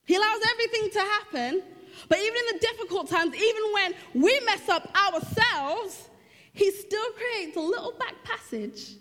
He 0.04 0.16
allows 0.16 0.40
everything 0.50 0.90
to 0.90 1.00
happen. 1.00 1.62
But 2.08 2.18
even 2.18 2.36
in 2.36 2.56
the 2.56 2.58
difficult 2.60 3.08
times, 3.08 3.34
even 3.34 3.62
when 3.72 3.94
we 4.14 4.40
mess 4.44 4.68
up 4.68 4.90
ourselves, 4.96 6.08
He 6.52 6.70
still 6.70 7.10
creates 7.12 7.56
a 7.56 7.60
little 7.60 7.92
back 7.98 8.14
passage 8.24 8.96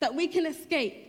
that 0.00 0.14
we 0.14 0.26
can 0.26 0.46
escape. 0.46 1.08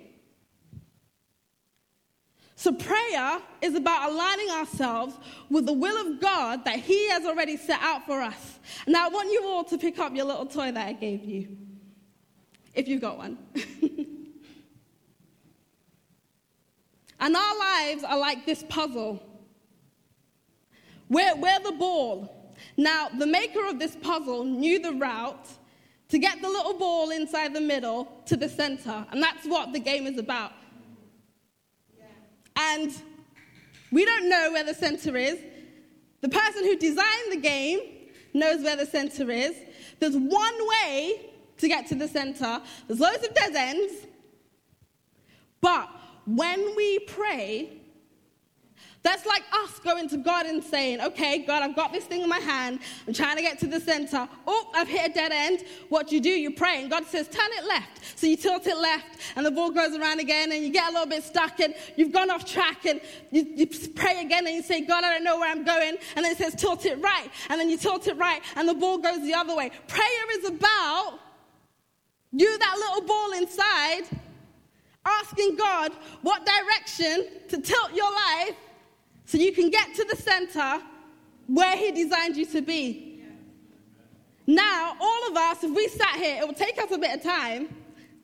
So, 2.55 2.71
prayer 2.71 3.39
is 3.61 3.75
about 3.75 4.09
aligning 4.09 4.49
ourselves 4.51 5.17
with 5.49 5.65
the 5.65 5.73
will 5.73 6.07
of 6.07 6.21
God 6.21 6.63
that 6.65 6.79
He 6.79 7.09
has 7.09 7.25
already 7.25 7.57
set 7.57 7.81
out 7.81 8.05
for 8.05 8.21
us. 8.21 8.59
Now, 8.87 9.07
I 9.07 9.09
want 9.09 9.31
you 9.31 9.45
all 9.45 9.63
to 9.65 9.77
pick 9.77 9.99
up 9.99 10.15
your 10.15 10.25
little 10.25 10.45
toy 10.45 10.71
that 10.71 10.87
I 10.87 10.93
gave 10.93 11.25
you, 11.25 11.57
if 12.73 12.87
you've 12.87 13.01
got 13.01 13.17
one. 13.17 13.37
and 17.23 17.37
our 17.37 17.57
lives 17.57 18.03
are 18.03 18.17
like 18.17 18.45
this 18.45 18.65
puzzle. 18.67 19.23
We're, 21.07 21.35
we're 21.37 21.59
the 21.61 21.71
ball. 21.71 22.53
Now, 22.75 23.07
the 23.17 23.25
maker 23.25 23.65
of 23.65 23.79
this 23.79 23.95
puzzle 23.95 24.43
knew 24.43 24.77
the 24.77 24.91
route 24.91 25.47
to 26.09 26.19
get 26.19 26.41
the 26.41 26.49
little 26.49 26.73
ball 26.73 27.11
inside 27.11 27.53
the 27.53 27.61
middle 27.61 28.21
to 28.25 28.35
the 28.35 28.49
center, 28.49 29.05
and 29.09 29.23
that's 29.23 29.45
what 29.45 29.71
the 29.71 29.79
game 29.79 30.05
is 30.05 30.19
about. 30.19 30.51
And 32.57 32.91
we 33.89 34.03
don't 34.03 34.29
know 34.29 34.51
where 34.51 34.65
the 34.65 34.73
center 34.73 35.15
is. 35.15 35.39
The 36.19 36.29
person 36.29 36.65
who 36.65 36.75
designed 36.75 37.31
the 37.31 37.37
game 37.37 37.79
knows 38.33 38.61
where 38.63 38.75
the 38.75 38.85
center 38.85 39.31
is. 39.31 39.55
There's 39.99 40.17
one 40.17 40.67
way 40.67 41.29
to 41.57 41.67
get 41.69 41.87
to 41.87 41.95
the 41.95 42.07
center, 42.09 42.61
there's 42.87 42.99
loads 42.99 43.25
of 43.25 43.33
dead 43.33 43.55
ends. 43.55 43.93
But 45.61 45.89
when 46.25 46.75
we 46.75 46.99
pray, 46.99 47.79
that's 49.01 49.25
like 49.25 49.43
us 49.51 49.79
going 49.79 50.07
to 50.07 50.17
God 50.17 50.45
and 50.45 50.63
saying, 50.63 51.01
okay, 51.01 51.39
God, 51.39 51.61
I've 51.61 51.75
got 51.75 51.91
this 51.91 52.05
thing 52.05 52.21
in 52.21 52.29
my 52.29 52.39
hand. 52.39 52.79
I'm 53.05 53.13
trying 53.13 53.35
to 53.35 53.41
get 53.41 53.59
to 53.59 53.67
the 53.67 53.81
center. 53.81 54.29
Oh, 54.47 54.71
I've 54.73 54.87
hit 54.87 55.11
a 55.11 55.13
dead 55.13 55.33
end. 55.33 55.65
What 55.89 56.07
do 56.07 56.15
you 56.15 56.21
do? 56.21 56.29
You 56.29 56.51
pray. 56.51 56.81
And 56.83 56.89
God 56.89 57.05
says, 57.07 57.27
turn 57.27 57.49
it 57.57 57.65
left. 57.65 58.17
So 58.17 58.27
you 58.27 58.37
tilt 58.37 58.65
it 58.65 58.77
left, 58.77 59.19
and 59.35 59.45
the 59.45 59.51
ball 59.51 59.71
goes 59.71 59.93
around 59.93 60.21
again, 60.21 60.53
and 60.53 60.63
you 60.63 60.69
get 60.69 60.89
a 60.89 60.93
little 60.93 61.07
bit 61.07 61.21
stuck, 61.23 61.59
and 61.59 61.75
you've 61.97 62.13
gone 62.13 62.29
off 62.29 62.45
track, 62.45 62.85
and 62.85 63.01
you, 63.29 63.45
you 63.55 63.67
pray 63.93 64.21
again, 64.21 64.47
and 64.47 64.55
you 64.55 64.63
say, 64.63 64.79
God, 64.79 65.03
I 65.03 65.11
don't 65.11 65.25
know 65.25 65.37
where 65.37 65.51
I'm 65.51 65.65
going. 65.65 65.97
And 66.15 66.23
then 66.23 66.31
it 66.31 66.37
says, 66.37 66.55
tilt 66.55 66.85
it 66.85 66.97
right. 67.01 67.29
And 67.49 67.59
then 67.59 67.69
you 67.69 67.77
tilt 67.77 68.07
it 68.07 68.15
right, 68.15 68.41
and 68.55 68.69
the 68.69 68.73
ball 68.73 68.99
goes 68.99 69.21
the 69.23 69.33
other 69.33 69.53
way. 69.53 69.69
Prayer 69.89 70.37
is 70.37 70.47
about 70.47 71.19
you, 72.31 72.57
that 72.57 72.75
little 72.77 73.01
ball 73.05 73.33
inside, 73.33 74.03
asking 75.05 75.55
God 75.55 75.91
what 76.21 76.45
direction 76.45 77.27
to 77.49 77.61
tilt 77.61 77.93
your 77.93 78.11
life 78.11 78.55
so 79.25 79.37
you 79.37 79.51
can 79.51 79.69
get 79.69 79.93
to 79.95 80.05
the 80.05 80.15
center 80.15 80.81
where 81.47 81.75
He 81.75 81.91
designed 81.91 82.37
you 82.37 82.45
to 82.47 82.61
be. 82.61 83.23
Now, 84.45 84.95
all 84.99 85.27
of 85.29 85.37
us, 85.37 85.63
if 85.63 85.73
we 85.73 85.87
sat 85.87 86.15
here, 86.15 86.41
it 86.41 86.47
would 86.47 86.57
take 86.57 86.77
us 86.77 86.91
a 86.91 86.97
bit 86.97 87.15
of 87.15 87.23
time 87.23 87.73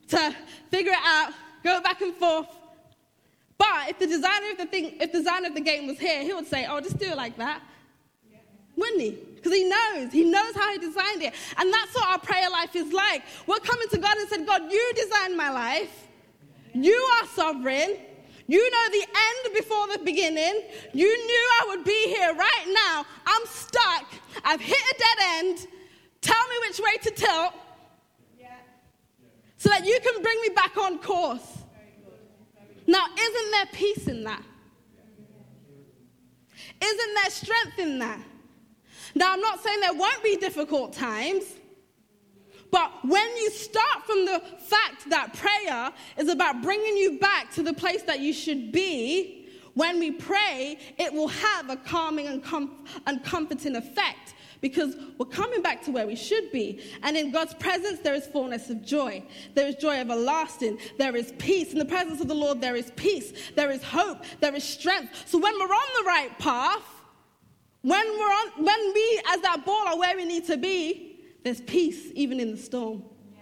to 0.10 0.36
figure 0.70 0.92
it 0.92 1.00
out, 1.04 1.32
go 1.64 1.82
back 1.82 2.02
and 2.02 2.14
forth. 2.16 2.48
But 3.58 3.90
if 3.90 4.00
the 4.00 4.08
designer 4.08 4.52
of 4.52 4.58
the 4.58 4.66
thing, 4.66 4.96
if 5.00 5.12
designer 5.12 5.48
of 5.48 5.56
the 5.56 5.62
game 5.62 5.88
was 5.88 6.00
here, 6.00 6.24
he 6.24 6.34
would 6.34 6.48
say, 6.48 6.66
"Oh, 6.70 6.80
just 6.80 6.98
do 6.98 7.06
it 7.06 7.18
like 7.18 7.38
that," 7.38 7.62
wouldn't 8.76 9.02
he? 9.02 9.12
Because 9.36 9.54
he 9.54 9.64
knows, 9.66 10.12
he 10.12 10.24
knows 10.24 10.56
how 10.56 10.72
he 10.72 10.78
designed 10.78 11.24
it, 11.24 11.34
and 11.58 11.72
that's 11.72 11.94
what 11.94 12.08
our 12.08 12.20
prayer 12.20 12.50
life 12.50 12.76
is 12.76 12.92
like. 12.92 13.24
We're 13.48 13.60
coming 13.60 13.88
to 13.90 13.98
God 13.98 14.18
and 14.18 14.30
said, 14.30 14.46
"God, 14.46 14.72
you 14.72 14.94
designed 14.96 15.38
my 15.38 15.52
life. 15.52 16.08
You 16.74 16.94
are 16.94 17.28
sovereign. 17.28 17.98
You 18.48 18.72
know 18.72 18.90
the 18.92 19.06
end 19.06 19.56
before 19.56 19.88
the 19.90 20.00
beginning. 20.04 20.64
You 20.94 21.08
knew 21.08 21.50
I 21.62 21.66
would 21.68 21.84
be 21.84 22.08
here 22.08 22.34
right 22.34 22.66
now. 22.68 23.06
I'm 23.26 23.46
stuck. 23.46 24.06
I've 24.44 24.62
hit 24.62 24.78
a 24.78 24.98
dead 24.98 25.18
end. 25.38 25.68
Tell 26.22 26.48
me 26.48 26.56
which 26.68 26.80
way 26.80 26.98
to 27.04 27.12
tilt 27.12 27.54
yeah. 28.40 28.48
so 29.58 29.70
that 29.70 29.86
you 29.86 30.00
can 30.02 30.22
bring 30.22 30.42
me 30.42 30.50
back 30.50 30.78
on 30.78 30.98
course. 31.00 31.60
Now, 32.88 33.06
isn't 33.18 33.52
there 33.52 33.66
peace 33.72 34.08
in 34.08 34.24
that? 34.24 34.42
Isn't 36.82 37.14
there 37.14 37.30
strength 37.30 37.78
in 37.78 38.00
that? 38.00 38.20
Now, 39.14 39.34
I'm 39.34 39.42
not 39.42 39.62
saying 39.62 39.80
there 39.82 39.94
won't 39.94 40.24
be 40.24 40.38
difficult 40.38 40.94
times. 40.94 41.44
But 42.72 42.92
when 43.04 43.38
you 43.38 43.50
start 43.50 44.06
from 44.06 44.26
the 44.26 44.42
fact 44.60 45.10
that 45.10 45.34
prayer 45.34 45.92
is 46.18 46.30
about 46.30 46.62
bringing 46.62 46.98
you 46.98 47.18
back 47.20 47.52
to 47.54 47.64
the 47.64 47.74
place 47.74 48.04
that 48.04 48.20
you 48.20 48.34
should 48.34 48.72
be, 48.72 49.48
when 49.74 50.00
we 50.00 50.12
pray, 50.12 50.78
it 50.98 51.14
will 51.14 51.28
have 51.30 51.70
a 51.70 51.78
calming 51.78 52.28
and, 52.28 52.44
com- 52.44 52.86
and 53.08 53.24
comforting 53.24 53.76
effect 53.76 54.34
because 54.62 54.96
we're 55.18 55.26
coming 55.26 55.62
back 55.62 55.82
to 55.84 55.92
where 55.92 56.06
we 56.06 56.16
should 56.16 56.52
be. 56.52 56.82
And 57.04 57.16
in 57.16 57.32
God's 57.32 57.54
presence, 57.54 58.00
there 58.00 58.14
is 58.14 58.28
fullness 58.28 58.70
of 58.70 58.84
joy. 58.84 59.24
There 59.54 59.68
is 59.68 59.76
joy 59.76 59.96
everlasting. 59.96 60.80
There 60.98 61.16
is 61.16 61.34
peace. 61.38 61.72
In 61.72 61.80
the 61.80 61.86
presence 61.86 62.20
of 62.20 62.28
the 62.28 62.36
Lord, 62.36 62.60
there 62.60 62.76
is 62.76 62.92
peace. 62.96 63.32
There 63.56 63.72
is 63.72 63.82
hope. 63.82 64.24
There 64.42 64.54
is 64.54 64.64
strength. 64.64 65.28
So 65.28 65.38
when 65.38 65.54
we're 65.58 65.66
on 65.66 66.04
the 66.04 66.08
right 66.08 66.38
path, 66.40 66.84
when 67.82 68.06
we're 68.06 68.26
on, 68.26 68.66
when 68.66 68.94
we 68.94 69.22
as 69.30 69.42
that 69.42 69.64
ball 69.66 69.88
are 69.88 69.98
where 69.98 70.18
we 70.18 70.26
need 70.26 70.46
to 70.48 70.58
be, 70.58 71.09
there's 71.44 71.62
peace 71.62 72.12
even 72.16 72.40
in 72.40 72.52
the 72.52 72.58
storm. 72.58 73.04
Yeah. 73.34 73.42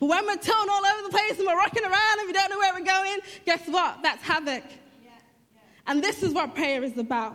But 0.00 0.06
when 0.06 0.26
we're 0.26 0.36
torn 0.36 0.68
all 0.68 0.86
over 0.86 1.02
the 1.04 1.10
place 1.10 1.38
and 1.38 1.46
we're 1.46 1.56
rocking 1.56 1.84
around 1.84 2.18
and 2.18 2.26
we 2.26 2.32
don't 2.32 2.50
know 2.50 2.58
where 2.58 2.74
we're 2.74 2.84
going, 2.84 3.18
guess 3.44 3.66
what? 3.66 4.02
That's 4.02 4.22
havoc. 4.22 4.64
Yeah. 5.02 5.10
Yeah. 5.54 5.60
And 5.86 6.02
this 6.02 6.22
is 6.22 6.32
what 6.32 6.54
prayer 6.54 6.82
is 6.84 6.96
about. 6.98 7.34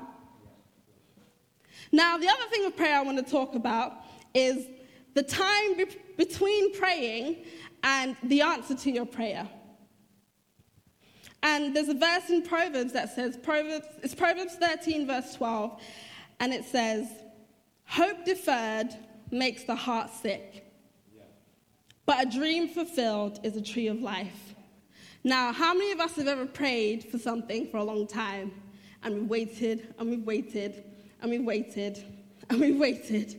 Now, 1.91 2.17
the 2.17 2.27
other 2.27 2.49
thing 2.49 2.65
of 2.65 2.75
prayer 2.75 2.97
I 2.97 3.01
want 3.01 3.17
to 3.23 3.31
talk 3.31 3.55
about 3.55 3.93
is 4.33 4.67
the 5.13 5.23
time 5.23 5.77
be- 5.77 5.85
between 6.17 6.77
praying 6.77 7.45
and 7.83 8.15
the 8.23 8.41
answer 8.41 8.75
to 8.75 8.91
your 8.91 9.05
prayer. 9.05 9.47
And 11.43 11.75
there's 11.75 11.87
a 11.87 11.93
verse 11.93 12.29
in 12.29 12.41
Proverbs 12.41 12.93
that 12.93 13.13
says, 13.13 13.37
Proverbs, 13.37 13.87
it's 14.03 14.15
Proverbs 14.15 14.55
13, 14.55 15.07
verse 15.07 15.33
12, 15.35 15.81
and 16.39 16.53
it 16.53 16.65
says, 16.65 17.07
Hope 17.85 18.25
deferred 18.25 18.89
makes 19.31 19.63
the 19.63 19.75
heart 19.75 20.09
sick. 20.09 20.65
But 22.05 22.25
a 22.25 22.29
dream 22.29 22.69
fulfilled 22.69 23.39
is 23.43 23.57
a 23.57 23.61
tree 23.61 23.87
of 23.87 24.01
life. 24.01 24.55
Now, 25.23 25.51
how 25.51 25.73
many 25.73 25.91
of 25.91 25.99
us 25.99 26.15
have 26.15 26.27
ever 26.27 26.45
prayed 26.45 27.03
for 27.03 27.17
something 27.17 27.67
for 27.67 27.77
a 27.77 27.83
long 27.83 28.07
time 28.07 28.51
and 29.03 29.13
we 29.13 29.21
waited 29.21 29.93
and 29.99 30.09
we 30.09 30.17
waited 30.17 30.83
and 31.21 31.29
we 31.29 31.39
waited 31.39 32.03
and 32.49 32.59
we 32.61 32.71
waited 32.71 33.35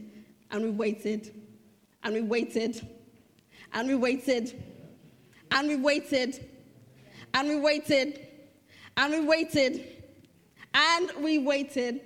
and 0.51 0.63
we 0.63 0.71
waited 0.71 1.35
and 2.03 2.15
we 2.15 2.21
waited 2.21 2.83
and 3.73 3.87
we 3.87 3.87
waited 3.87 4.45
and 5.53 5.79
we 5.79 5.87
waited 5.87 6.49
and 7.35 7.49
we 7.49 7.57
waited 7.57 8.27
and 8.97 9.13
we 9.13 9.21
waited 9.21 9.85
and 10.75 11.11
we 11.23 11.39
waited 11.39 12.01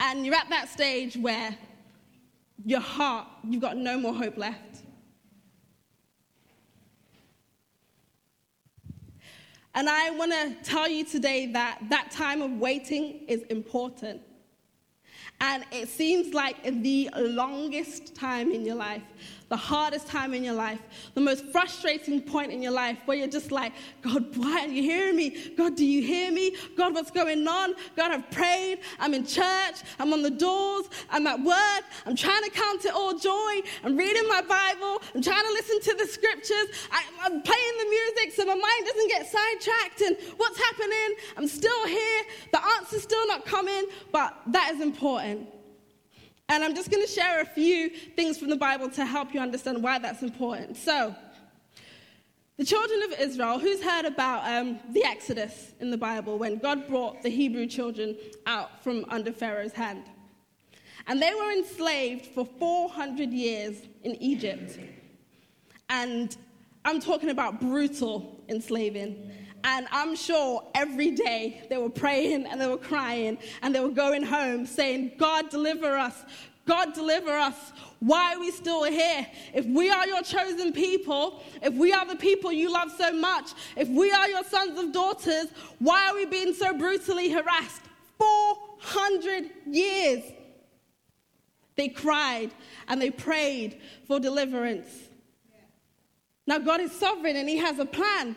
and 0.00 0.26
you're 0.26 0.34
at 0.34 0.48
that 0.50 0.68
stage 0.68 1.16
where 1.16 1.56
your 2.64 2.80
heart, 2.80 3.26
you've 3.44 3.60
got 3.60 3.76
no 3.76 3.98
more 3.98 4.14
hope 4.14 4.36
left. 4.36 4.82
And 9.74 9.90
I 9.90 10.10
want 10.10 10.32
to 10.32 10.56
tell 10.62 10.88
you 10.88 11.04
today 11.04 11.52
that 11.52 11.80
that 11.90 12.10
time 12.10 12.40
of 12.40 12.52
waiting 12.52 13.26
is 13.28 13.42
important. 13.50 14.22
And 15.40 15.66
it 15.70 15.88
seems 15.90 16.32
like 16.32 16.56
the 16.82 17.10
longest 17.14 18.14
time 18.14 18.50
in 18.50 18.64
your 18.64 18.76
life 18.76 19.02
the 19.48 19.56
hardest 19.56 20.08
time 20.08 20.34
in 20.34 20.42
your 20.42 20.54
life, 20.54 20.80
the 21.14 21.20
most 21.20 21.44
frustrating 21.46 22.20
point 22.20 22.50
in 22.50 22.60
your 22.60 22.72
life 22.72 22.98
where 23.04 23.16
you're 23.16 23.28
just 23.28 23.52
like, 23.52 23.72
God, 24.02 24.36
why 24.36 24.64
are 24.64 24.68
you 24.68 24.82
hearing 24.82 25.16
me? 25.16 25.52
God, 25.56 25.76
do 25.76 25.84
you 25.84 26.02
hear 26.02 26.32
me? 26.32 26.56
God, 26.76 26.94
what's 26.94 27.12
going 27.12 27.46
on? 27.46 27.74
God, 27.96 28.10
I've 28.10 28.28
prayed. 28.30 28.80
I'm 28.98 29.14
in 29.14 29.24
church. 29.24 29.76
I'm 30.00 30.12
on 30.12 30.22
the 30.22 30.30
doors. 30.30 30.86
I'm 31.10 31.26
at 31.28 31.40
work. 31.40 31.84
I'm 32.06 32.16
trying 32.16 32.42
to 32.42 32.50
count 32.50 32.84
it 32.84 32.92
all 32.92 33.16
joy. 33.16 33.60
I'm 33.84 33.96
reading 33.96 34.26
my 34.28 34.42
Bible. 34.42 35.00
I'm 35.14 35.22
trying 35.22 35.44
to 35.44 35.52
listen 35.52 35.80
to 35.80 35.94
the 35.94 36.06
scriptures. 36.06 36.66
I, 36.90 37.04
am 37.26 37.42
playing 37.42 37.74
the 37.78 37.88
music 37.88 38.34
so 38.34 38.44
my 38.44 38.54
mind 38.54 38.86
doesn't 38.86 39.08
get 39.08 39.26
sidetracked. 39.30 40.00
And 40.00 40.16
what's 40.38 40.58
happening? 40.58 41.16
I'm 41.36 41.46
still 41.46 41.86
here. 41.86 42.22
The 42.52 42.64
answer's 42.78 43.04
still 43.04 43.26
not 43.28 43.44
coming, 43.44 43.86
but 44.10 44.36
that 44.48 44.72
is 44.74 44.80
important. 44.80 45.46
And 46.48 46.62
I'm 46.62 46.74
just 46.74 46.90
going 46.90 47.04
to 47.04 47.12
share 47.12 47.40
a 47.40 47.44
few 47.44 47.90
things 47.90 48.38
from 48.38 48.50
the 48.50 48.56
Bible 48.56 48.88
to 48.90 49.04
help 49.04 49.34
you 49.34 49.40
understand 49.40 49.82
why 49.82 49.98
that's 49.98 50.22
important. 50.22 50.76
So, 50.76 51.14
the 52.56 52.64
children 52.64 53.02
of 53.02 53.20
Israel, 53.20 53.58
who's 53.58 53.82
heard 53.82 54.06
about 54.06 54.48
um, 54.50 54.78
the 54.90 55.04
Exodus 55.04 55.72
in 55.80 55.90
the 55.90 55.98
Bible 55.98 56.38
when 56.38 56.56
God 56.58 56.88
brought 56.88 57.22
the 57.22 57.28
Hebrew 57.28 57.66
children 57.66 58.16
out 58.46 58.82
from 58.82 59.04
under 59.08 59.30
Pharaoh's 59.30 59.72
hand? 59.72 60.04
And 61.06 61.20
they 61.20 61.34
were 61.34 61.52
enslaved 61.52 62.26
for 62.26 62.44
400 62.44 63.30
years 63.30 63.82
in 64.04 64.14
Egypt. 64.22 64.78
And 65.90 66.34
I'm 66.84 67.00
talking 67.00 67.30
about 67.30 67.60
brutal 67.60 68.40
enslaving. 68.48 69.30
And 69.66 69.88
I'm 69.90 70.14
sure 70.14 70.62
every 70.76 71.10
day 71.10 71.66
they 71.68 71.76
were 71.76 71.90
praying 71.90 72.46
and 72.46 72.60
they 72.60 72.68
were 72.68 72.78
crying 72.78 73.36
and 73.62 73.74
they 73.74 73.80
were 73.80 73.88
going 73.88 74.22
home 74.22 74.64
saying, 74.64 75.12
God, 75.18 75.50
deliver 75.50 75.96
us. 75.96 76.22
God, 76.66 76.94
deliver 76.94 77.32
us. 77.32 77.72
Why 77.98 78.34
are 78.34 78.40
we 78.40 78.52
still 78.52 78.84
here? 78.84 79.26
If 79.52 79.66
we 79.66 79.90
are 79.90 80.06
your 80.06 80.22
chosen 80.22 80.72
people, 80.72 81.42
if 81.62 81.74
we 81.74 81.92
are 81.92 82.06
the 82.06 82.14
people 82.14 82.52
you 82.52 82.72
love 82.72 82.92
so 82.96 83.12
much, 83.12 83.54
if 83.76 83.88
we 83.88 84.12
are 84.12 84.28
your 84.28 84.44
sons 84.44 84.78
and 84.78 84.94
daughters, 84.94 85.46
why 85.80 86.10
are 86.10 86.14
we 86.14 86.26
being 86.26 86.54
so 86.54 86.72
brutally 86.72 87.30
harassed? 87.30 87.82
400 88.18 89.50
years. 89.66 90.22
They 91.74 91.88
cried 91.88 92.52
and 92.86 93.02
they 93.02 93.10
prayed 93.10 93.80
for 94.06 94.20
deliverance. 94.20 94.88
Now, 96.46 96.60
God 96.60 96.80
is 96.80 96.92
sovereign 96.92 97.34
and 97.34 97.48
He 97.48 97.56
has 97.56 97.80
a 97.80 97.84
plan. 97.84 98.36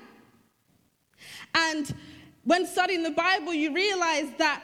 And 1.55 1.93
when 2.43 2.65
studying 2.65 3.03
the 3.03 3.11
Bible, 3.11 3.53
you 3.53 3.73
realize 3.73 4.29
that 4.37 4.63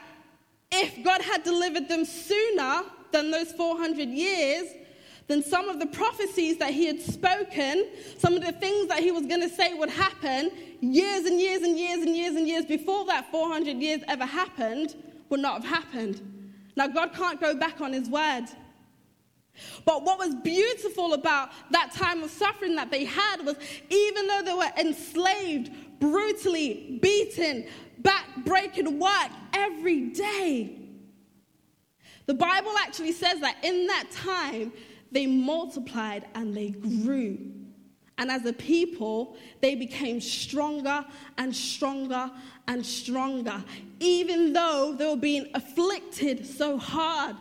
if 0.70 1.02
God 1.04 1.22
had 1.22 1.42
delivered 1.42 1.88
them 1.88 2.04
sooner 2.04 2.82
than 3.12 3.30
those 3.30 3.52
400 3.52 4.08
years, 4.08 4.66
then 5.28 5.42
some 5.42 5.68
of 5.68 5.80
the 5.80 5.86
prophecies 5.86 6.56
that 6.58 6.72
he 6.72 6.86
had 6.86 7.00
spoken, 7.00 7.88
some 8.18 8.34
of 8.34 8.44
the 8.44 8.52
things 8.52 8.88
that 8.88 9.00
he 9.00 9.10
was 9.10 9.26
going 9.26 9.40
to 9.40 9.48
say 9.48 9.74
would 9.74 9.90
happen 9.90 10.50
years 10.80 11.24
and 11.24 11.40
years 11.40 11.62
and 11.62 11.76
years 11.76 12.02
and 12.02 12.16
years 12.16 12.36
and 12.36 12.46
years 12.46 12.64
before 12.64 13.04
that 13.06 13.30
400 13.30 13.76
years 13.76 14.02
ever 14.08 14.24
happened, 14.24 14.94
would 15.28 15.40
not 15.40 15.62
have 15.62 15.82
happened. 15.82 16.20
Now, 16.76 16.86
God 16.86 17.12
can't 17.12 17.40
go 17.40 17.54
back 17.56 17.80
on 17.80 17.92
his 17.92 18.08
word. 18.08 18.46
But 19.84 20.02
what 20.02 20.18
was 20.18 20.34
beautiful 20.34 21.14
about 21.14 21.50
that 21.70 21.92
time 21.92 22.22
of 22.22 22.30
suffering 22.30 22.76
that 22.76 22.90
they 22.90 23.04
had 23.04 23.44
was 23.44 23.56
even 23.88 24.26
though 24.26 24.42
they 24.42 24.52
were 24.52 24.70
enslaved, 24.78 25.70
brutally 25.98 26.98
beaten, 27.02 27.66
back 27.98 28.26
breaking 28.44 28.98
work 28.98 29.30
every 29.52 30.10
day, 30.10 30.86
the 32.26 32.34
Bible 32.34 32.72
actually 32.78 33.12
says 33.12 33.40
that 33.40 33.56
in 33.62 33.86
that 33.86 34.10
time, 34.10 34.72
they 35.12 35.26
multiplied 35.26 36.26
and 36.34 36.54
they 36.54 36.70
grew. 36.70 37.38
And 38.18 38.30
as 38.30 38.44
a 38.46 38.52
people, 38.52 39.36
they 39.60 39.74
became 39.74 40.20
stronger 40.20 41.04
and 41.38 41.54
stronger 41.54 42.30
and 42.66 42.84
stronger, 42.84 43.62
even 44.00 44.52
though 44.52 44.94
they 44.98 45.06
were 45.06 45.16
being 45.16 45.48
afflicted 45.54 46.46
so 46.46 46.78
hard. 46.78 47.36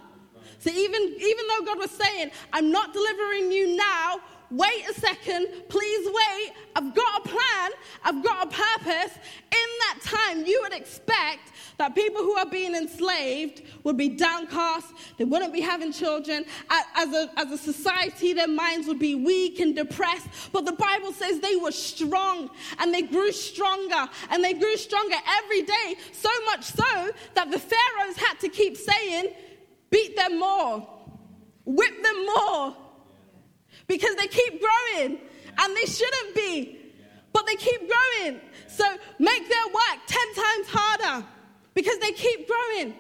So 0.60 0.70
even, 0.72 1.02
even 1.02 1.46
though 1.48 1.65
God 1.65 1.78
was 1.80 1.91
saying, 1.91 2.32
I'm 2.52 2.72
not 2.72 2.94
delivering 2.94 3.52
you 3.52 3.76
now, 3.76 4.20
wait 4.51 4.89
a 4.89 4.93
second, 4.93 5.47
please 5.69 6.08
wait. 6.08 6.53
I've 6.75 6.93
got 6.93 7.25
a 7.25 7.29
plan, 7.29 7.71
I've 8.03 8.23
got 8.23 8.47
a 8.47 8.49
purpose. 8.49 9.17
In 9.51 9.69
that 9.79 9.99
time, 10.03 10.45
you 10.45 10.60
would 10.63 10.73
expect 10.73 11.51
that 11.77 11.95
people 11.95 12.21
who 12.21 12.36
are 12.38 12.45
being 12.45 12.75
enslaved 12.75 13.62
would 13.84 13.97
be 13.97 14.10
downcast, 14.10 14.88
they 15.17 15.25
wouldn't 15.25 15.53
be 15.53 15.62
having 15.62 15.91
children. 15.91 16.45
As 16.69 17.13
a, 17.13 17.29
as 17.38 17.51
a 17.51 17.58
society, 17.58 18.34
their 18.34 18.47
minds 18.47 18.88
would 18.88 18.99
be 18.99 19.15
weak 19.15 19.60
and 19.60 19.75
depressed. 19.75 20.27
But 20.51 20.65
the 20.65 20.73
Bible 20.73 21.12
says 21.12 21.39
they 21.39 21.55
were 21.55 21.71
strong 21.71 22.49
and 22.79 22.93
they 22.93 23.01
grew 23.01 23.31
stronger 23.31 24.10
and 24.29 24.43
they 24.43 24.53
grew 24.53 24.77
stronger 24.77 25.17
every 25.43 25.63
day, 25.63 25.95
so 26.12 26.29
much 26.45 26.63
so 26.63 27.12
that 27.34 27.51
the 27.51 27.60
Pharaohs 27.60 28.17
had 28.17 28.39
to 28.39 28.49
keep 28.49 28.77
saying, 28.77 29.34
beat 29.89 30.15
them 30.15 30.39
more, 30.39 30.88
whip 31.65 32.03
them 32.03 32.25
more 32.25 32.75
because 33.88 34.15
they 34.15 34.28
keep 34.28 34.62
growing 34.62 35.19
and 35.58 35.76
they 35.76 35.86
shouldn't 35.86 36.36
be, 36.36 36.80
but 37.34 37.45
they 37.45 37.56
keep 37.56 37.82
growing. 37.82 38.39
So 38.67 38.86
make 39.19 39.50
their 39.50 39.65
work 39.67 40.00
10 40.08 40.34
times 40.36 40.67
harder 40.69 41.26
because 41.74 41.98
they 42.00 42.12
keep 42.12 42.48
growing. 42.48 42.95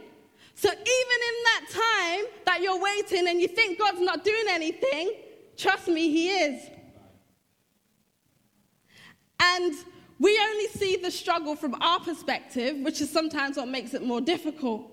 So 0.55 0.69
even 0.69 0.79
in 0.79 1.43
that 1.43 1.65
time 1.69 2.25
that 2.45 2.61
you're 2.61 2.81
waiting 2.81 3.27
and 3.27 3.41
you 3.41 3.47
think 3.47 3.77
God's 3.77 3.99
not 3.99 4.23
doing 4.23 4.45
anything, 4.49 5.13
trust 5.57 5.87
me, 5.87 6.09
He 6.09 6.29
is. 6.29 6.69
And 9.39 9.73
we 10.19 10.39
only 10.39 10.67
see 10.67 10.95
the 10.95 11.11
struggle 11.11 11.55
from 11.55 11.75
our 11.81 11.99
perspective, 11.99 12.77
which 12.77 13.01
is 13.01 13.09
sometimes 13.09 13.57
what 13.57 13.67
makes 13.67 13.93
it 13.93 14.01
more 14.01 14.21
difficult. 14.21 14.89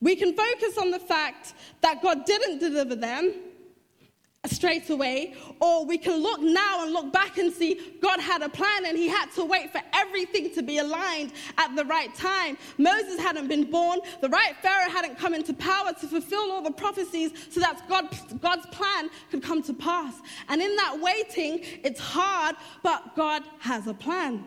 We 0.00 0.16
can 0.16 0.34
focus 0.34 0.78
on 0.78 0.90
the 0.90 0.98
fact 0.98 1.54
that 1.82 2.02
God 2.02 2.24
didn't 2.24 2.58
deliver 2.58 2.96
them 2.96 3.34
straight 4.50 4.90
away, 4.90 5.34
or 5.60 5.84
we 5.84 5.98
can 5.98 6.22
look 6.22 6.40
now 6.40 6.82
and 6.82 6.92
look 6.92 7.12
back 7.12 7.38
and 7.38 7.52
see 7.52 7.96
God 8.00 8.20
had 8.20 8.42
a 8.42 8.48
plan 8.48 8.86
and 8.86 8.96
he 8.96 9.08
had 9.08 9.30
to 9.32 9.44
wait 9.44 9.72
for 9.72 9.80
everything 9.92 10.52
to 10.54 10.62
be 10.62 10.78
aligned 10.78 11.32
at 11.58 11.74
the 11.76 11.84
right 11.84 12.14
time. 12.14 12.56
Moses 12.78 13.18
hadn't 13.18 13.48
been 13.48 13.70
born, 13.70 14.00
the 14.20 14.28
right 14.28 14.56
Pharaoh 14.62 14.90
hadn't 14.90 15.18
come 15.18 15.34
into 15.34 15.52
power 15.54 15.92
to 16.00 16.06
fulfill 16.06 16.50
all 16.50 16.62
the 16.62 16.70
prophecies 16.70 17.32
so 17.50 17.60
that 17.60 17.88
God, 17.88 18.08
God's 18.40 18.66
plan 18.66 19.10
could 19.30 19.42
come 19.42 19.62
to 19.62 19.72
pass. 19.72 20.14
And 20.48 20.60
in 20.60 20.74
that 20.76 20.98
waiting, 21.00 21.60
it's 21.84 22.00
hard, 22.00 22.56
but 22.82 23.14
God 23.16 23.42
has 23.58 23.86
a 23.86 23.94
plan. 23.94 24.44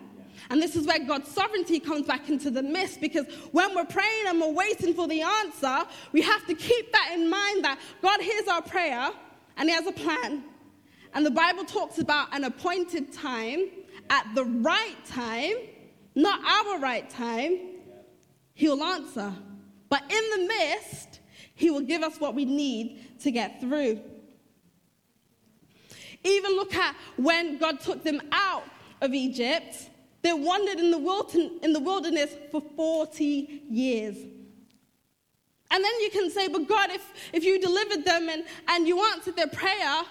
And 0.50 0.62
this 0.62 0.76
is 0.76 0.86
where 0.86 1.00
God's 1.00 1.32
sovereignty 1.32 1.80
comes 1.80 2.06
back 2.06 2.30
into 2.30 2.50
the 2.50 2.62
mist 2.64 3.02
because 3.02 3.26
when 3.52 3.76
we're 3.76 3.86
praying 3.86 4.28
and 4.28 4.40
we're 4.42 4.52
waiting 4.52 4.94
for 4.94 5.08
the 5.08 5.22
answer, 5.22 5.86
we 6.12 6.22
have 6.22 6.46
to 6.48 6.54
keep 6.54 6.92
that 6.92 7.12
in 7.14 7.30
mind 7.30 7.64
that 7.64 7.80
God 8.02 8.22
hears 8.22 8.48
our 8.48 8.62
prayer 8.62 9.12
and 9.58 9.70
He 9.70 9.76
has 9.76 9.88
a 9.88 9.92
plan. 9.92 10.44
And 11.14 11.26
the 11.26 11.32
Bible 11.32 11.64
talks 11.64 12.00
about 12.00 12.36
an 12.36 12.44
appointed 12.44 13.14
time 13.14 13.70
at 14.10 14.26
the 14.36 14.46
right 14.46 14.98
time, 15.06 15.56
not 16.16 16.40
our 16.44 16.80
right 16.80 17.10
time, 17.10 17.60
He 18.54 18.68
will 18.68 18.84
answer. 18.84 19.34
But 19.90 20.04
in 20.10 20.42
the 20.42 20.48
midst, 20.48 21.20
He 21.56 21.70
will 21.70 21.82
give 21.82 22.02
us 22.02 22.20
what 22.20 22.36
we 22.36 22.46
need 22.46 23.20
to 23.22 23.32
get 23.32 23.62
through. 23.62 24.02
Even 26.24 26.52
look 26.56 26.74
at 26.74 26.96
when 27.18 27.58
God 27.58 27.80
took 27.80 28.04
them 28.04 28.22
out 28.32 28.64
of 29.02 29.14
Egypt 29.14 29.90
they 30.24 30.32
wandered 30.32 30.80
in 30.80 30.90
the 30.90 31.80
wilderness 31.80 32.36
for 32.50 32.62
40 32.76 33.64
years. 33.70 34.16
And 35.74 35.84
then 35.84 36.00
you 36.02 36.12
can 36.12 36.30
say, 36.30 36.48
but 36.48 36.68
God, 36.68 36.92
if, 36.92 37.04
if 37.34 37.44
you 37.44 37.60
delivered 37.60 38.06
them 38.06 38.30
and, 38.30 38.44
and 38.68 38.88
you 38.88 39.04
answered 39.12 39.36
their 39.36 39.48
prayer, 39.48 40.04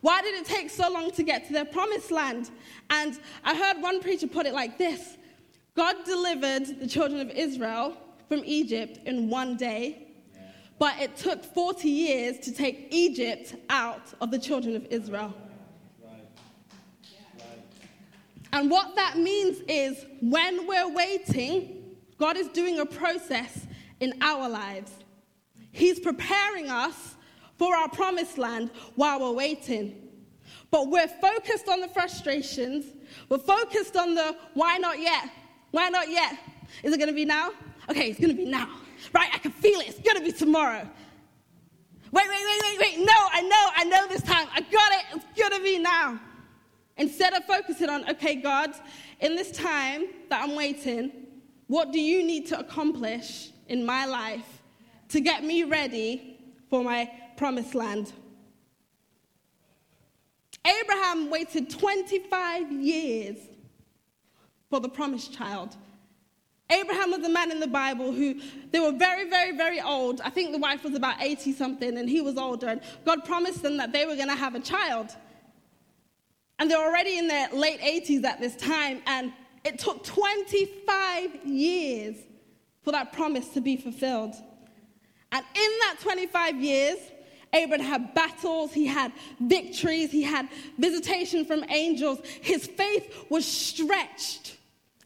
why 0.00 0.22
did 0.22 0.34
it 0.34 0.46
take 0.46 0.70
so 0.70 0.90
long 0.90 1.10
to 1.12 1.22
get 1.22 1.46
to 1.48 1.52
their 1.52 1.66
promised 1.66 2.10
land? 2.10 2.50
And 2.88 3.20
I 3.44 3.54
heard 3.54 3.82
one 3.82 4.00
preacher 4.00 4.26
put 4.26 4.46
it 4.46 4.54
like 4.54 4.78
this 4.78 5.18
God 5.76 5.94
delivered 6.06 6.80
the 6.80 6.86
children 6.86 7.20
of 7.20 7.30
Israel 7.30 7.96
from 8.28 8.42
Egypt 8.46 8.98
in 9.06 9.28
one 9.28 9.56
day, 9.56 10.08
but 10.78 10.98
it 10.98 11.16
took 11.16 11.44
40 11.44 11.88
years 11.88 12.38
to 12.38 12.52
take 12.52 12.88
Egypt 12.90 13.56
out 13.68 14.14
of 14.22 14.30
the 14.30 14.38
children 14.38 14.74
of 14.74 14.86
Israel. 14.86 15.34
And 18.52 18.70
what 18.70 18.96
that 18.96 19.18
means 19.18 19.60
is 19.68 20.06
when 20.22 20.66
we're 20.66 20.88
waiting, 20.88 21.84
God 22.18 22.38
is 22.38 22.48
doing 22.48 22.80
a 22.80 22.86
process 22.86 23.66
in 24.00 24.14
our 24.22 24.48
lives. 24.48 24.92
He's 25.72 26.00
preparing 26.00 26.68
us 26.68 27.16
for 27.56 27.76
our 27.76 27.88
promised 27.88 28.38
land 28.38 28.70
while 28.96 29.20
we're 29.20 29.32
waiting. 29.32 30.08
But 30.70 30.88
we're 30.88 31.08
focused 31.08 31.68
on 31.68 31.80
the 31.80 31.88
frustrations. 31.88 32.86
We're 33.28 33.38
focused 33.38 33.96
on 33.96 34.14
the 34.14 34.36
why 34.54 34.78
not 34.78 35.00
yet? 35.00 35.30
Why 35.70 35.88
not 35.88 36.08
yet? 36.08 36.38
Is 36.82 36.92
it 36.92 36.98
going 36.98 37.08
to 37.08 37.14
be 37.14 37.24
now? 37.24 37.50
Okay, 37.88 38.10
it's 38.10 38.20
going 38.20 38.30
to 38.30 38.36
be 38.36 38.48
now. 38.48 38.68
Right? 39.12 39.30
I 39.32 39.38
can 39.38 39.52
feel 39.52 39.80
it. 39.80 39.88
It's 39.88 40.00
going 40.00 40.16
to 40.16 40.22
be 40.22 40.32
tomorrow. 40.32 40.88
Wait, 42.12 42.28
wait, 42.28 42.44
wait, 42.44 42.60
wait, 42.62 42.78
wait. 42.80 43.06
No, 43.06 43.12
I 43.12 43.40
know, 43.42 43.70
I 43.76 43.84
know 43.84 44.08
this 44.08 44.22
time. 44.22 44.48
I 44.52 44.60
got 44.60 44.92
it. 44.92 45.04
It's 45.14 45.40
going 45.40 45.52
to 45.52 45.62
be 45.62 45.78
now. 45.78 46.18
Instead 46.96 47.32
of 47.34 47.44
focusing 47.44 47.88
on, 47.88 48.08
okay, 48.10 48.34
God, 48.34 48.74
in 49.20 49.36
this 49.36 49.52
time 49.52 50.04
that 50.28 50.42
I'm 50.42 50.54
waiting, 50.56 51.12
what 51.66 51.92
do 51.92 52.00
you 52.00 52.24
need 52.24 52.46
to 52.48 52.58
accomplish 52.58 53.50
in 53.68 53.86
my 53.86 54.06
life 54.06 54.59
to 55.10 55.20
get 55.20 55.44
me 55.44 55.64
ready 55.64 56.38
for 56.68 56.82
my 56.82 57.10
promised 57.36 57.74
land? 57.74 58.12
Abraham 60.64 61.30
waited 61.30 61.70
25 61.70 62.72
years 62.72 63.36
for 64.68 64.80
the 64.80 64.88
promised 64.88 65.32
child. 65.32 65.76
Abraham 66.70 67.10
was 67.10 67.24
a 67.24 67.28
man 67.28 67.50
in 67.50 67.58
the 67.58 67.66
Bible 67.66 68.12
who 68.12 68.40
they 68.70 68.78
were 68.78 68.92
very, 68.92 69.28
very, 69.28 69.56
very 69.56 69.80
old. 69.80 70.20
I 70.20 70.30
think 70.30 70.52
the 70.52 70.58
wife 70.58 70.84
was 70.84 70.94
about 70.94 71.20
80 71.20 71.52
something 71.52 71.98
and 71.98 72.08
he 72.08 72.20
was 72.20 72.36
older. 72.36 72.68
And 72.68 72.80
God 73.04 73.24
promised 73.24 73.62
them 73.62 73.76
that 73.78 73.92
they 73.92 74.06
were 74.06 74.14
going 74.14 74.28
to 74.28 74.36
have 74.36 74.54
a 74.54 74.60
child. 74.60 75.08
And 76.58 76.70
they're 76.70 76.78
already 76.78 77.18
in 77.18 77.26
their 77.26 77.48
late 77.52 77.80
80s 77.80 78.22
at 78.22 78.40
this 78.40 78.54
time. 78.54 79.02
And 79.06 79.32
it 79.64 79.80
took 79.80 80.04
25 80.04 81.44
years 81.44 82.16
for 82.82 82.92
that 82.92 83.12
promise 83.12 83.48
to 83.48 83.60
be 83.60 83.76
fulfilled. 83.76 84.34
And 85.32 85.44
in 85.54 85.70
that 85.80 85.96
25 86.00 86.60
years, 86.60 86.98
Abraham 87.52 87.86
had 87.86 88.14
battles, 88.14 88.72
he 88.72 88.86
had 88.86 89.12
victories, 89.40 90.10
he 90.10 90.22
had 90.22 90.48
visitation 90.78 91.44
from 91.44 91.64
angels. 91.68 92.20
His 92.40 92.66
faith 92.66 93.26
was 93.28 93.44
stretched 93.44 94.56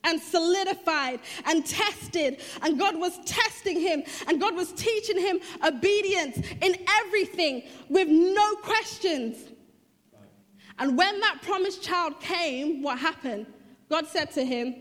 and 0.04 0.20
solidified 0.20 1.20
and 1.46 1.64
tested. 1.64 2.40
And 2.62 2.78
God 2.78 2.96
was 2.96 3.18
testing 3.24 3.80
him 3.80 4.02
and 4.28 4.40
God 4.40 4.54
was 4.54 4.72
teaching 4.72 5.18
him 5.18 5.40
obedience 5.66 6.38
in 6.60 6.76
everything 7.00 7.62
with 7.88 8.08
no 8.08 8.54
questions. 8.56 9.36
And 10.78 10.98
when 10.98 11.20
that 11.20 11.40
promised 11.42 11.82
child 11.82 12.20
came, 12.20 12.82
what 12.82 12.98
happened? 12.98 13.46
God 13.88 14.06
said 14.06 14.32
to 14.32 14.44
him, 14.44 14.74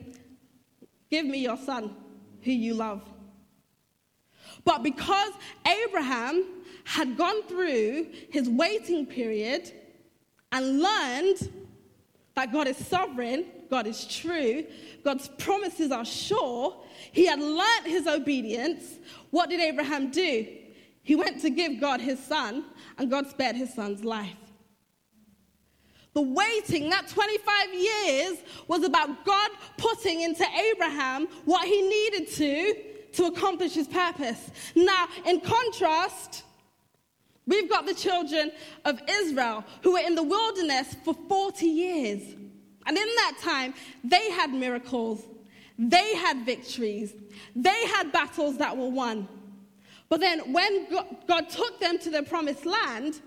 Give 1.10 1.25
me 1.25 1.38
your 1.38 1.58
son, 1.58 1.95
who 2.41 2.51
you 2.51 2.73
love. 2.73 3.12
But 4.65 4.84
because 4.84 5.34
Abraham 5.67 6.45
had 6.86 7.17
gone 7.17 7.43
through 7.43 8.08
his 8.30 8.49
waiting 8.49 9.06
period 9.06 9.71
and 10.52 10.82
learned 10.82 11.52
that 12.36 12.52
God 12.52 12.67
is 12.67 12.78
sovereign, 12.78 13.45
God 13.69 13.88
is 13.88 14.06
true, 14.06 14.65
God's 15.04 15.28
promises 15.38 15.91
are 15.91 16.06
sure, 16.06 16.82
he 17.12 17.26
had 17.26 17.39
learnt 17.39 17.86
his 17.86 18.08
obedience. 18.08 18.99
What 19.30 19.49
did 19.49 19.60
Abraham 19.60 20.12
do? 20.12 20.47
He 21.04 21.15
went 21.15 21.41
to 21.41 21.49
give 21.49 21.80
God 21.80 21.99
his 21.99 22.19
son, 22.23 22.65
and 22.97 23.10
God 23.10 23.28
spared 23.28 23.56
his 23.56 23.73
son's 23.73 24.04
life. 24.04 24.38
The 26.13 26.21
waiting, 26.21 26.89
that 26.91 27.08
25 27.08 27.73
years, 27.73 28.38
was 28.67 28.84
about 28.84 29.26
God 29.26 29.49
putting 29.78 30.21
into 30.21 30.45
Abraham 30.71 31.28
what 31.45 31.67
he 31.67 31.82
needed 31.82 32.28
to 32.34 32.92
to 33.13 33.26
accomplish 33.26 33.73
his 33.73 33.88
purpose. 33.88 34.52
Now, 34.76 35.08
in 35.26 35.39
contrast, 35.39 36.43
we've 37.45 37.69
got 37.69 37.86
the 37.86 37.93
children 37.93 38.52
of 38.86 38.99
Israel 39.08 39.63
who 39.82 39.93
were 39.93 40.06
in 40.06 40.15
the 40.15 40.23
wilderness 40.23 40.95
for 41.04 41.15
40 41.28 41.65
years. 41.65 42.21
And 42.86 42.97
in 42.97 43.08
that 43.15 43.38
time, 43.41 43.73
they 44.04 44.30
had 44.32 44.52
miracles, 44.52 45.23
they 45.78 46.15
had 46.15 46.45
victories, 46.45 47.13
they 47.56 47.86
had 47.88 48.12
battles 48.12 48.58
that 48.58 48.76
were 48.76 48.89
won. 48.89 49.28
But 50.10 50.19
then 50.19 50.52
when 50.52 50.88
God 51.28 51.49
took 51.49 51.80
them 51.80 51.97
to 51.99 52.10
the 52.10 52.23
promised 52.23 52.65
land, 52.65 53.21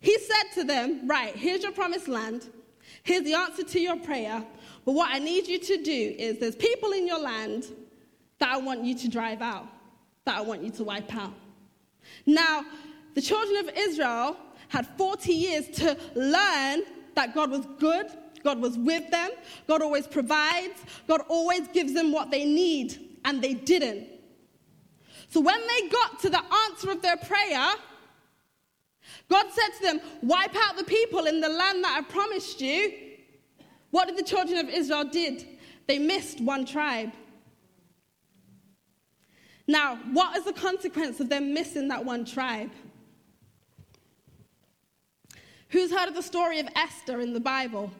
he 0.00 0.18
said 0.18 0.54
to 0.54 0.64
them, 0.64 1.08
Right, 1.08 1.34
here's 1.34 1.62
your 1.62 1.72
promised 1.72 2.08
land. 2.08 2.50
Here's 3.02 3.24
the 3.24 3.34
answer 3.34 3.62
to 3.62 3.80
your 3.80 3.96
prayer. 3.96 4.44
But 4.84 4.92
what 4.92 5.10
I 5.10 5.18
need 5.18 5.46
you 5.46 5.58
to 5.58 5.82
do 5.82 6.14
is 6.18 6.38
there's 6.38 6.56
people 6.56 6.92
in 6.92 7.06
your 7.06 7.20
land 7.20 7.66
that 8.38 8.48
I 8.50 8.56
want 8.58 8.84
you 8.84 8.94
to 8.94 9.08
drive 9.08 9.42
out, 9.42 9.66
that 10.24 10.36
I 10.36 10.40
want 10.40 10.62
you 10.62 10.70
to 10.70 10.84
wipe 10.84 11.14
out. 11.14 11.34
Now, 12.26 12.64
the 13.14 13.22
children 13.22 13.68
of 13.68 13.76
Israel 13.76 14.36
had 14.68 14.86
40 14.96 15.32
years 15.32 15.68
to 15.78 15.96
learn 16.14 16.82
that 17.14 17.34
God 17.34 17.50
was 17.50 17.66
good, 17.78 18.06
God 18.44 18.60
was 18.60 18.78
with 18.78 19.10
them, 19.10 19.30
God 19.66 19.82
always 19.82 20.06
provides, 20.06 20.80
God 21.06 21.22
always 21.28 21.66
gives 21.68 21.92
them 21.92 22.12
what 22.12 22.30
they 22.30 22.44
need, 22.44 23.18
and 23.24 23.42
they 23.42 23.54
didn't. 23.54 24.06
So 25.28 25.40
when 25.40 25.60
they 25.66 25.88
got 25.88 26.20
to 26.20 26.30
the 26.30 26.42
answer 26.68 26.90
of 26.90 27.02
their 27.02 27.16
prayer, 27.16 27.74
God 29.28 29.46
said 29.50 29.68
to 29.78 29.82
them, 29.82 30.00
Wipe 30.22 30.54
out 30.56 30.76
the 30.76 30.84
people 30.84 31.26
in 31.26 31.40
the 31.40 31.48
land 31.48 31.84
that 31.84 31.96
I 31.98 32.10
promised 32.10 32.60
you. 32.60 32.92
What 33.90 34.08
did 34.08 34.16
the 34.16 34.22
children 34.22 34.58
of 34.58 34.68
Israel 34.68 35.04
did? 35.04 35.46
They 35.86 35.98
missed 35.98 36.40
one 36.40 36.64
tribe. 36.64 37.12
Now, 39.68 39.96
what 40.12 40.34
is 40.34 40.44
the 40.44 40.52
consequence 40.54 41.20
of 41.20 41.28
them 41.28 41.52
missing 41.52 41.88
that 41.88 42.02
one 42.02 42.24
tribe? 42.24 42.70
Who's 45.68 45.92
heard 45.92 46.08
of 46.08 46.14
the 46.14 46.22
story 46.22 46.58
of 46.58 46.68
Esther 46.74 47.20
in 47.20 47.34
the 47.34 47.40
Bible? 47.40 47.92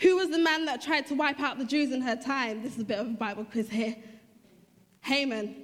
Who 0.00 0.16
was 0.16 0.28
the 0.28 0.38
man 0.38 0.66
that 0.66 0.82
tried 0.82 1.06
to 1.06 1.14
wipe 1.14 1.40
out 1.40 1.58
the 1.58 1.64
Jews 1.64 1.92
in 1.92 2.02
her 2.02 2.14
time? 2.14 2.62
This 2.62 2.74
is 2.74 2.82
a 2.82 2.84
bit 2.84 2.98
of 2.98 3.06
a 3.06 3.10
Bible 3.10 3.46
quiz 3.46 3.70
here. 3.70 3.96
Haman. 5.00 5.56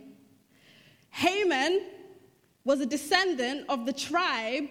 Haman 1.11 1.83
was 2.65 2.81
a 2.81 2.87
descendant 2.87 3.67
of 3.69 3.85
the 3.85 3.93
tribe 3.93 4.65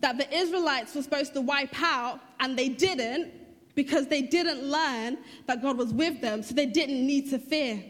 that 0.00 0.16
the 0.16 0.34
Israelites 0.34 0.94
were 0.94 1.02
supposed 1.02 1.34
to 1.34 1.42
wipe 1.42 1.78
out, 1.82 2.20
and 2.40 2.58
they 2.58 2.70
didn't 2.70 3.39
because 3.74 4.06
they 4.06 4.22
didn't 4.22 4.62
learn 4.62 5.18
that 5.46 5.62
God 5.62 5.78
was 5.78 5.92
with 5.92 6.20
them, 6.20 6.42
so 6.42 6.54
they 6.54 6.66
didn't 6.66 7.06
need 7.06 7.30
to 7.30 7.38
fear. 7.38 7.82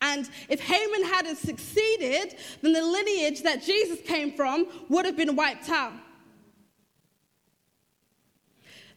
And 0.00 0.28
if 0.48 0.60
Haman 0.60 1.04
hadn't 1.04 1.36
succeeded, 1.36 2.36
then 2.62 2.72
the 2.72 2.82
lineage 2.82 3.42
that 3.42 3.62
Jesus 3.62 4.00
came 4.02 4.32
from 4.32 4.66
would 4.88 5.04
have 5.04 5.16
been 5.16 5.34
wiped 5.34 5.68
out. 5.68 5.92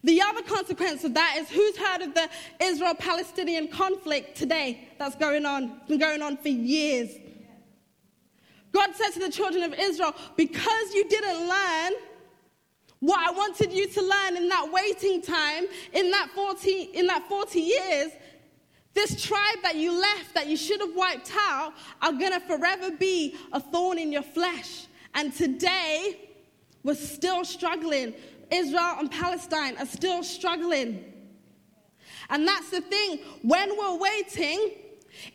The 0.04 0.22
other 0.22 0.42
consequence 0.42 1.04
of 1.04 1.14
that 1.14 1.38
is 1.38 1.50
who's 1.50 1.78
heard 1.78 2.02
of 2.02 2.14
the 2.16 2.28
Israel 2.60 2.96
Palestinian 2.96 3.68
conflict 3.68 4.36
today 4.36 4.90
that's 4.98 5.16
going 5.16 5.46
on, 5.46 5.80
been 5.88 6.00
going 6.00 6.22
on 6.22 6.38
for 6.38 6.50
years. 6.50 7.10
God 8.72 8.96
said 8.96 9.12
to 9.12 9.20
the 9.20 9.30
children 9.30 9.64
of 9.64 9.74
Israel, 9.74 10.16
because 10.38 10.94
you 10.94 11.08
didn't 11.08 11.48
learn 11.48 11.92
what 13.02 13.20
I 13.28 13.32
wanted 13.32 13.74
you 13.74 13.88
to 13.88 14.02
learn 14.02 14.38
in 14.38 14.48
that 14.48 14.72
waiting 14.72 15.22
time, 15.22 15.66
in 15.92 16.10
that 16.12 16.30
40, 16.34 16.72
in 16.94 17.08
that 17.08 17.28
40 17.28 17.60
years, 17.60 18.12
this 18.94 19.22
tribe 19.22 19.58
that 19.64 19.76
you 19.76 20.00
left, 20.00 20.34
that 20.34 20.48
you 20.48 20.56
should 20.58 20.82
have 20.82 20.96
wiped 20.96 21.32
out, 21.36 21.74
are 22.02 22.14
going 22.14 22.32
to 22.32 22.40
forever 22.40 22.92
be 22.92 23.36
a 23.52 23.60
thorn 23.60 23.98
in 23.98 24.12
your 24.12 24.22
flesh. 24.22 24.88
And 25.14 25.34
today, 25.34 26.30
we're 26.84 26.96
still 26.96 27.44
struggling 27.44 28.14
Israel 28.52 28.98
and 29.00 29.10
Palestine 29.10 29.78
are 29.78 29.86
still 29.86 30.24
struggling. 30.24 31.06
And 32.30 32.48
that's 32.48 32.70
the 32.70 32.82
thing. 32.82 33.20
When 33.42 33.78
we're 33.78 33.98
waiting, 33.98 34.72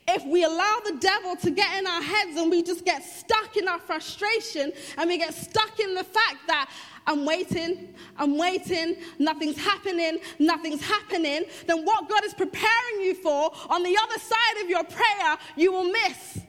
if 0.07 0.25
we 0.25 0.43
allow 0.43 0.79
the 0.85 0.97
devil 0.99 1.35
to 1.37 1.51
get 1.51 1.79
in 1.79 1.87
our 1.87 2.01
heads 2.01 2.37
and 2.37 2.49
we 2.49 2.63
just 2.63 2.85
get 2.85 3.03
stuck 3.03 3.57
in 3.57 3.67
our 3.67 3.79
frustration 3.79 4.71
and 4.97 5.09
we 5.09 5.17
get 5.17 5.33
stuck 5.33 5.79
in 5.79 5.95
the 5.95 6.03
fact 6.03 6.47
that 6.47 6.69
I'm 7.07 7.25
waiting, 7.25 7.95
I'm 8.17 8.37
waiting, 8.37 8.97
nothing's 9.17 9.57
happening, 9.57 10.19
nothing's 10.39 10.83
happening, 10.83 11.45
then 11.65 11.85
what 11.85 12.09
God 12.09 12.25
is 12.25 12.33
preparing 12.33 12.99
you 12.99 13.15
for 13.15 13.51
on 13.69 13.81
the 13.81 13.97
other 13.97 14.19
side 14.19 14.63
of 14.63 14.69
your 14.69 14.83
prayer, 14.83 15.37
you 15.55 15.71
will 15.71 15.85
miss. 15.85 16.39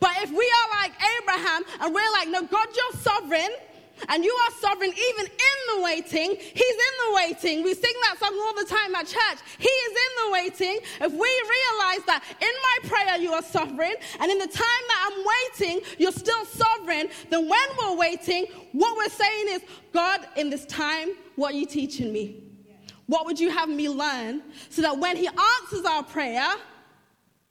But 0.00 0.12
if 0.22 0.30
we 0.30 0.52
are 0.58 0.82
like 0.82 0.92
Abraham 1.20 1.62
and 1.80 1.94
we're 1.94 2.12
like, 2.12 2.28
no, 2.28 2.42
God, 2.42 2.68
you're 2.74 3.00
sovereign, 3.00 3.50
and 4.08 4.24
you 4.24 4.32
are 4.46 4.52
sovereign 4.60 4.90
even 4.90 5.26
in 5.26 5.55
the 5.76 5.82
waiting. 5.82 6.36
He's 6.36 6.76
in 6.88 6.94
the 7.08 7.14
waiting. 7.14 7.62
We 7.62 7.74
sing 7.74 7.92
that 8.02 8.18
song 8.18 8.34
all 8.34 8.54
the 8.54 8.68
time 8.68 8.94
at 8.94 9.06
church. 9.06 9.38
He 9.58 9.68
is 9.68 9.90
in 9.90 10.24
the 10.24 10.32
waiting. 10.32 10.78
If 11.00 11.12
we 11.12 11.18
realize 11.18 12.04
that 12.06 12.22
in 12.40 12.48
my 12.62 12.88
prayer 12.88 13.16
you 13.18 13.32
are 13.32 13.42
sovereign, 13.42 13.94
and 14.20 14.30
in 14.30 14.38
the 14.38 14.46
time 14.46 14.82
that 14.88 15.10
I'm 15.10 15.24
waiting, 15.34 15.80
you're 15.98 16.12
still 16.12 16.44
sovereign, 16.44 17.08
then 17.30 17.48
when 17.48 17.68
we're 17.78 17.96
waiting, 17.96 18.46
what 18.72 18.96
we're 18.96 19.08
saying 19.08 19.46
is, 19.50 19.62
God, 19.92 20.26
in 20.36 20.50
this 20.50 20.66
time, 20.66 21.10
what 21.36 21.54
are 21.54 21.56
you 21.56 21.66
teaching 21.66 22.12
me? 22.12 22.42
What 23.06 23.24
would 23.26 23.38
you 23.38 23.50
have 23.50 23.68
me 23.68 23.88
learn 23.88 24.42
so 24.68 24.82
that 24.82 24.98
when 24.98 25.16
He 25.16 25.28
answers 25.28 25.84
our 25.84 26.02
prayer, 26.02 26.54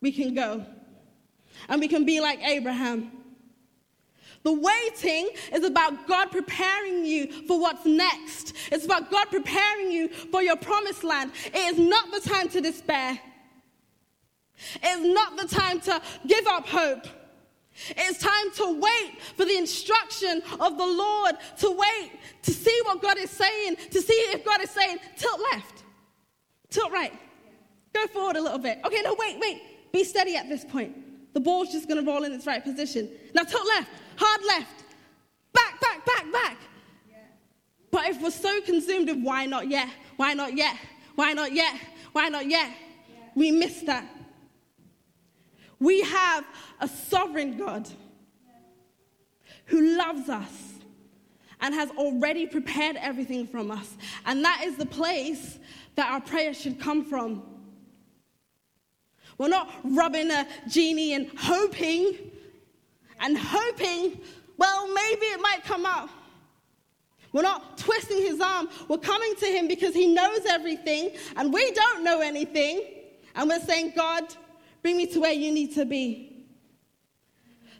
we 0.00 0.12
can 0.12 0.34
go 0.34 0.64
and 1.68 1.80
we 1.80 1.88
can 1.88 2.04
be 2.04 2.20
like 2.20 2.40
Abraham? 2.42 3.15
The 4.46 4.52
waiting 4.52 5.30
is 5.52 5.64
about 5.64 6.06
God 6.06 6.30
preparing 6.30 7.04
you 7.04 7.32
for 7.48 7.58
what's 7.58 7.84
next. 7.84 8.54
It's 8.70 8.84
about 8.84 9.10
God 9.10 9.24
preparing 9.24 9.90
you 9.90 10.08
for 10.08 10.40
your 10.40 10.54
promised 10.54 11.02
land. 11.02 11.32
It 11.46 11.56
is 11.56 11.78
not 11.80 12.12
the 12.12 12.20
time 12.20 12.48
to 12.50 12.60
despair. 12.60 13.18
It 14.76 15.00
is 15.00 15.12
not 15.12 15.36
the 15.36 15.48
time 15.48 15.80
to 15.80 16.00
give 16.28 16.46
up 16.46 16.64
hope. 16.68 17.08
It's 17.88 18.18
time 18.18 18.52
to 18.52 18.80
wait 18.80 19.20
for 19.36 19.44
the 19.44 19.56
instruction 19.56 20.42
of 20.60 20.78
the 20.78 20.86
Lord, 20.86 21.34
to 21.58 21.70
wait 21.72 22.12
to 22.42 22.52
see 22.52 22.80
what 22.84 23.02
God 23.02 23.18
is 23.18 23.30
saying, 23.30 23.74
to 23.90 24.00
see 24.00 24.14
if 24.30 24.44
God 24.44 24.62
is 24.62 24.70
saying, 24.70 24.98
tilt 25.16 25.40
left, 25.52 25.82
tilt 26.70 26.92
right, 26.92 27.12
go 27.92 28.06
forward 28.06 28.36
a 28.36 28.40
little 28.40 28.60
bit. 28.60 28.78
Okay, 28.84 29.02
no, 29.02 29.16
wait, 29.18 29.40
wait, 29.40 29.60
be 29.92 30.04
steady 30.04 30.36
at 30.36 30.48
this 30.48 30.64
point. 30.64 31.34
The 31.34 31.40
ball's 31.40 31.72
just 31.72 31.88
gonna 31.88 32.02
roll 32.02 32.22
in 32.22 32.32
its 32.32 32.46
right 32.46 32.62
position. 32.62 33.10
Now 33.34 33.42
tilt 33.42 33.66
left, 33.66 33.90
hard 34.16 34.40
left, 34.46 34.84
back, 35.52 35.80
back, 35.80 36.04
back, 36.04 36.32
back. 36.32 36.56
But 37.90 38.08
if 38.08 38.20
we're 38.20 38.30
so 38.30 38.60
consumed 38.60 39.08
with 39.08 39.22
why 39.22 39.46
not 39.46 39.68
yet, 39.68 39.88
why 40.16 40.34
not 40.34 40.56
yet, 40.56 40.76
why 41.14 41.32
not 41.32 41.52
yet, 41.52 41.74
why 42.12 42.28
not 42.28 42.46
yet, 42.46 42.70
we 43.34 43.50
miss 43.50 43.82
that. 43.82 44.06
We 45.78 46.02
have 46.02 46.44
a 46.80 46.88
sovereign 46.88 47.56
God 47.56 47.88
who 49.66 49.96
loves 49.96 50.28
us 50.28 50.74
and 51.60 51.74
has 51.74 51.90
already 51.90 52.46
prepared 52.46 52.96
everything 52.96 53.46
from 53.46 53.70
us. 53.70 53.96
And 54.24 54.44
that 54.44 54.62
is 54.64 54.76
the 54.76 54.86
place 54.86 55.58
that 55.94 56.10
our 56.10 56.20
prayer 56.20 56.54
should 56.54 56.80
come 56.80 57.04
from. 57.04 57.42
We're 59.38 59.48
not 59.48 59.70
rubbing 59.84 60.30
a 60.30 60.46
genie 60.68 61.14
and 61.14 61.30
hoping 61.38 62.30
and 63.20 63.36
hoping, 63.38 64.20
well, 64.56 64.86
maybe 64.88 65.26
it 65.26 65.40
might 65.40 65.64
come 65.64 65.86
up. 65.86 66.10
We're 67.32 67.42
not 67.42 67.76
twisting 67.76 68.18
his 68.18 68.40
arm. 68.40 68.68
We're 68.88 68.98
coming 68.98 69.34
to 69.40 69.46
him 69.46 69.68
because 69.68 69.94
he 69.94 70.06
knows 70.06 70.40
everything 70.48 71.10
and 71.36 71.52
we 71.52 71.70
don't 71.72 72.02
know 72.02 72.20
anything. 72.20 72.82
And 73.34 73.48
we're 73.48 73.60
saying, 73.60 73.92
God, 73.94 74.24
bring 74.82 74.96
me 74.96 75.06
to 75.08 75.20
where 75.20 75.32
you 75.32 75.52
need 75.52 75.74
to 75.74 75.84
be. 75.84 76.46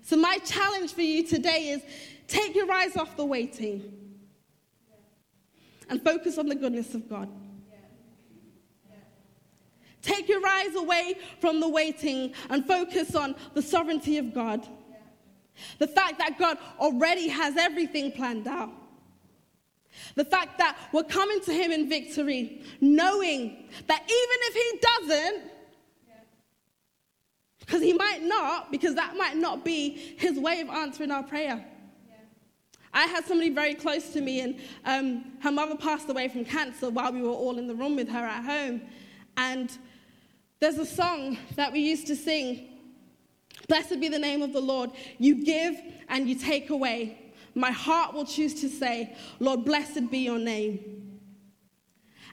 So, 0.03 0.16
my 0.16 0.39
challenge 0.45 0.93
for 0.93 1.03
you 1.03 1.26
today 1.26 1.68
is 1.68 1.82
take 2.28 2.55
your 2.55 2.70
eyes 2.70 2.97
off 2.97 3.16
the 3.16 3.24
waiting 3.24 3.93
and 5.89 6.03
focus 6.03 6.39
on 6.39 6.49
the 6.49 6.55
goodness 6.55 6.95
of 6.95 7.09
God. 7.09 7.28
Take 10.03 10.28
your 10.28 10.47
eyes 10.47 10.76
away 10.76 11.14
from 11.41 11.59
the 11.59 11.68
waiting 11.68 12.32
and 12.51 12.64
focus 12.64 13.16
on 13.16 13.34
the 13.55 13.62
sovereignty 13.62 14.18
of 14.18 14.32
God. 14.32 14.68
The 15.78 15.86
fact 15.86 16.18
that 16.18 16.38
God 16.38 16.59
already 16.78 17.28
has 17.28 17.57
everything 17.57 18.12
planned 18.12 18.46
out. 18.46 18.70
The 20.14 20.24
fact 20.24 20.59
that 20.59 20.76
we're 20.92 21.04
coming 21.04 21.40
to 21.42 21.52
Him 21.52 21.72
in 21.72 21.88
victory, 21.88 22.62
knowing 22.80 23.68
that 23.86 24.02
even 24.02 24.38
if 24.42 24.54
He 24.54 24.78
doesn't, 24.80 25.50
because 27.61 27.82
He 27.82 27.92
might 27.92 28.22
not, 28.22 28.70
because 28.70 28.94
that 28.94 29.16
might 29.16 29.36
not 29.36 29.64
be 29.64 30.14
His 30.18 30.38
way 30.38 30.61
of 30.61 30.68
answering 30.68 31.11
our 31.11 31.22
prayer. 31.22 31.64
I 32.92 33.07
had 33.07 33.26
somebody 33.26 33.50
very 33.50 33.74
close 33.74 34.11
to 34.14 34.22
me, 34.22 34.40
and 34.40 34.59
um, 34.86 35.32
her 35.42 35.52
mother 35.52 35.76
passed 35.76 36.09
away 36.09 36.28
from 36.28 36.46
cancer 36.46 36.88
while 36.88 37.12
we 37.12 37.20
were 37.20 37.28
all 37.28 37.59
in 37.59 37.66
the 37.66 37.74
room 37.74 37.96
with 37.96 38.09
her 38.09 38.24
at 38.24 38.42
home. 38.42 38.80
And 39.36 39.70
there's 40.61 40.78
a 40.78 40.86
song 40.86 41.36
that 41.57 41.72
we 41.72 41.80
used 41.80 42.07
to 42.07 42.16
sing 42.16 42.75
Blessed 43.68 44.00
be 44.00 44.09
the 44.09 44.18
name 44.18 44.42
of 44.42 44.52
the 44.52 44.61
Lord. 44.61 44.90
You 45.18 45.44
give 45.44 45.80
and 46.09 46.28
you 46.28 46.34
take 46.34 46.70
away. 46.70 47.32
My 47.54 47.70
heart 47.70 48.14
will 48.14 48.26
choose 48.26 48.61
to 48.61 48.68
say, 48.68 49.16
Lord, 49.40 49.64
blessed 49.64 50.11
be 50.11 50.18
your 50.18 50.38
name. 50.38 51.20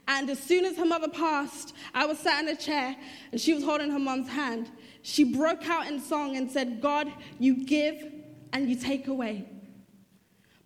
And 0.07 0.29
as 0.29 0.39
soon 0.39 0.65
as 0.65 0.75
her 0.77 0.85
mother 0.85 1.07
passed, 1.07 1.73
I 1.93 2.05
was 2.05 2.19
sat 2.19 2.43
in 2.43 2.49
a 2.49 2.55
chair 2.55 2.95
and 3.31 3.39
she 3.39 3.53
was 3.53 3.63
holding 3.63 3.89
her 3.89 3.99
mom's 3.99 4.27
hand. 4.27 4.69
She 5.01 5.23
broke 5.23 5.67
out 5.69 5.87
in 5.87 5.99
song 5.99 6.35
and 6.35 6.51
said, 6.51 6.81
God, 6.81 7.11
you 7.39 7.65
give 7.65 8.11
and 8.51 8.69
you 8.69 8.75
take 8.75 9.07
away. 9.07 9.47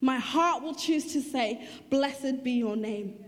My 0.01 0.17
heart 0.17 0.63
will 0.63 0.75
choose 0.75 1.13
to 1.13 1.21
say, 1.21 1.67
Blessed 1.89 2.43
be 2.43 2.51
your 2.53 2.75
name. 2.75 3.23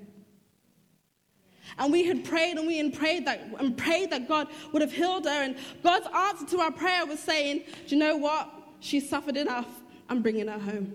And 1.80 1.94
we 1.94 2.04
had 2.04 2.26
prayed 2.26 2.58
and 2.58 2.68
we 2.68 2.78
had 2.78 2.94
prayed 2.94 3.26
that 3.26 3.42
and 3.58 3.76
prayed 3.76 4.12
that 4.12 4.28
God 4.28 4.50
would 4.74 4.82
have 4.82 4.92
healed 4.92 5.24
her. 5.24 5.44
And 5.44 5.56
God's 5.82 6.08
answer 6.14 6.46
to 6.58 6.62
our 6.62 6.72
prayer 6.72 7.06
was 7.06 7.20
saying, 7.22 7.64
Do 7.88 7.96
you 7.96 7.98
know 7.98 8.18
what? 8.18 8.52
She 8.82 9.00
suffered 9.00 9.38
enough. 9.38 9.68
I'm 10.10 10.22
bringing 10.22 10.48
her 10.48 10.60
home. 10.60 10.94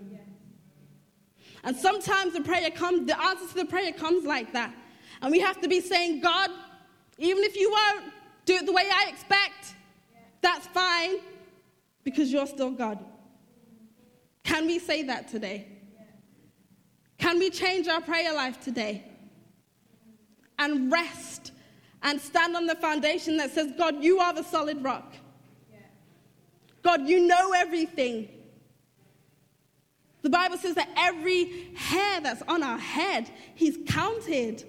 And 1.63 1.75
sometimes 1.75 2.33
the 2.33 2.41
prayer 2.41 2.69
comes, 2.69 3.07
the 3.07 3.19
answer 3.19 3.47
to 3.47 3.55
the 3.55 3.65
prayer 3.65 3.91
comes 3.91 4.25
like 4.25 4.53
that. 4.53 4.71
And 5.23 5.31
we 5.31 5.39
have 5.39 5.59
to 5.61 5.67
be 5.67 5.81
saying, 5.81 6.21
God, 6.21 6.51
even 7.17 7.43
if 7.43 7.55
you 7.55 7.71
won't 7.71 8.13
do 8.45 8.53
it 8.53 8.67
the 8.67 8.71
way 8.71 8.87
I 8.93 9.09
expect, 9.09 9.73
that's 10.41 10.67
fine 10.67 11.15
because 12.03 12.31
you're 12.31 12.45
still 12.45 12.69
God. 12.69 12.99
Can 14.43 14.67
we 14.67 14.77
say 14.77 15.01
that 15.03 15.27
today? 15.29 15.67
Can 17.17 17.39
we 17.39 17.49
change 17.49 17.87
our 17.87 18.01
prayer 18.01 18.31
life 18.35 18.63
today? 18.63 19.03
And 20.59 20.91
rest 20.91 21.51
and 22.03 22.21
stand 22.21 22.55
on 22.55 22.65
the 22.65 22.75
foundation 22.75 23.37
that 23.37 23.51
says, 23.51 23.73
God, 23.77 24.03
you 24.03 24.19
are 24.19 24.33
the 24.33 24.43
solid 24.43 24.83
rock. 24.83 25.13
God, 26.83 27.07
you 27.07 27.25
know 27.25 27.51
everything. 27.51 28.29
The 30.21 30.29
Bible 30.29 30.57
says 30.57 30.75
that 30.75 30.89
every 30.97 31.73
hair 31.75 32.21
that's 32.21 32.43
on 32.47 32.61
our 32.61 32.77
head, 32.77 33.29
He's 33.55 33.77
counted. 33.87 34.63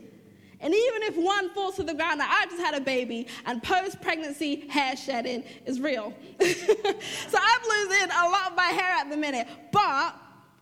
And 0.61 0.75
even 0.75 1.03
if 1.03 1.17
one 1.17 1.51
falls 1.51 1.77
to 1.77 1.83
the 1.83 1.93
ground, 1.93 2.19
now 2.19 2.29
I 2.31 2.47
just 2.47 2.61
had 2.61 2.75
a 2.75 2.81
baby, 2.81 3.27
and 3.45 3.63
post 3.63 4.01
pregnancy 4.01 4.67
hair 4.69 4.97
shedding 4.97 5.45
is 5.67 5.81
real. 5.81 6.15
so 6.41 6.47
I'm 6.49 7.63
losing 7.69 8.09
a 8.11 8.29
lot 8.31 8.51
of 8.51 8.57
my 8.57 8.71
hair 8.73 8.93
at 8.99 9.11
the 9.11 9.17
minute. 9.17 9.47
But 9.73 10.17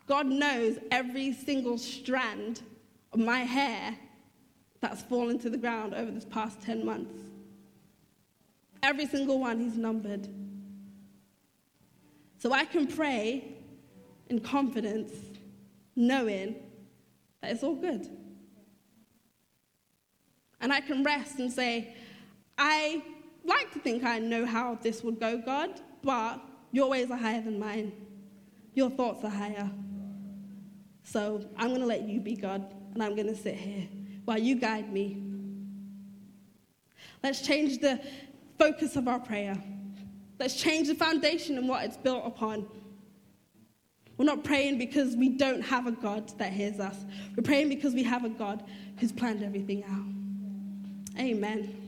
God 0.06 0.26
knows 0.26 0.78
every 0.90 1.32
single 1.32 1.78
strand 1.78 2.62
of 3.12 3.20
my 3.20 3.40
hair 3.40 3.96
that's 4.84 5.02
fallen 5.02 5.38
to 5.38 5.48
the 5.48 5.56
ground 5.56 5.94
over 5.94 6.10
this 6.10 6.26
past 6.26 6.60
10 6.60 6.84
months. 6.84 7.14
Every 8.82 9.06
single 9.06 9.40
one 9.40 9.58
he's 9.58 9.78
numbered. 9.78 10.28
So 12.38 12.52
I 12.52 12.66
can 12.66 12.86
pray 12.86 13.56
in 14.28 14.40
confidence, 14.40 15.10
knowing 15.96 16.56
that 17.40 17.52
it's 17.52 17.62
all 17.62 17.76
good. 17.76 18.06
And 20.60 20.70
I 20.70 20.82
can 20.82 21.02
rest 21.02 21.38
and 21.38 21.50
say, 21.50 21.94
I 22.58 23.02
like 23.42 23.72
to 23.72 23.78
think 23.78 24.04
I 24.04 24.18
know 24.18 24.44
how 24.44 24.78
this 24.82 25.02
would 25.02 25.18
go, 25.18 25.38
God, 25.38 25.80
but 26.02 26.42
your 26.72 26.90
ways 26.90 27.10
are 27.10 27.16
higher 27.16 27.40
than 27.40 27.58
mine. 27.58 27.90
Your 28.74 28.90
thoughts 28.90 29.24
are 29.24 29.30
higher. 29.30 29.70
So 31.04 31.48
I'm 31.56 31.68
going 31.68 31.80
to 31.80 31.86
let 31.86 32.02
you 32.02 32.20
be 32.20 32.36
God, 32.36 32.74
and 32.92 33.02
I'm 33.02 33.14
going 33.14 33.28
to 33.28 33.36
sit 33.36 33.54
here 33.54 33.88
while 34.24 34.38
you 34.38 34.56
guide 34.56 34.92
me. 34.92 35.22
Let's 37.22 37.40
change 37.40 37.78
the 37.78 38.00
focus 38.58 38.96
of 38.96 39.08
our 39.08 39.18
prayer. 39.18 39.56
Let's 40.38 40.56
change 40.56 40.88
the 40.88 40.94
foundation 40.94 41.58
and 41.58 41.68
what 41.68 41.84
it's 41.84 41.96
built 41.96 42.26
upon. 42.26 42.66
We're 44.16 44.26
not 44.26 44.44
praying 44.44 44.78
because 44.78 45.16
we 45.16 45.30
don't 45.30 45.62
have 45.62 45.86
a 45.86 45.92
God 45.92 46.36
that 46.38 46.52
hears 46.52 46.78
us. 46.78 46.96
We're 47.36 47.42
praying 47.42 47.68
because 47.68 47.94
we 47.94 48.02
have 48.04 48.24
a 48.24 48.28
God 48.28 48.64
who's 48.98 49.10
planned 49.10 49.42
everything 49.42 49.84
out. 49.84 51.20
Amen. 51.20 51.83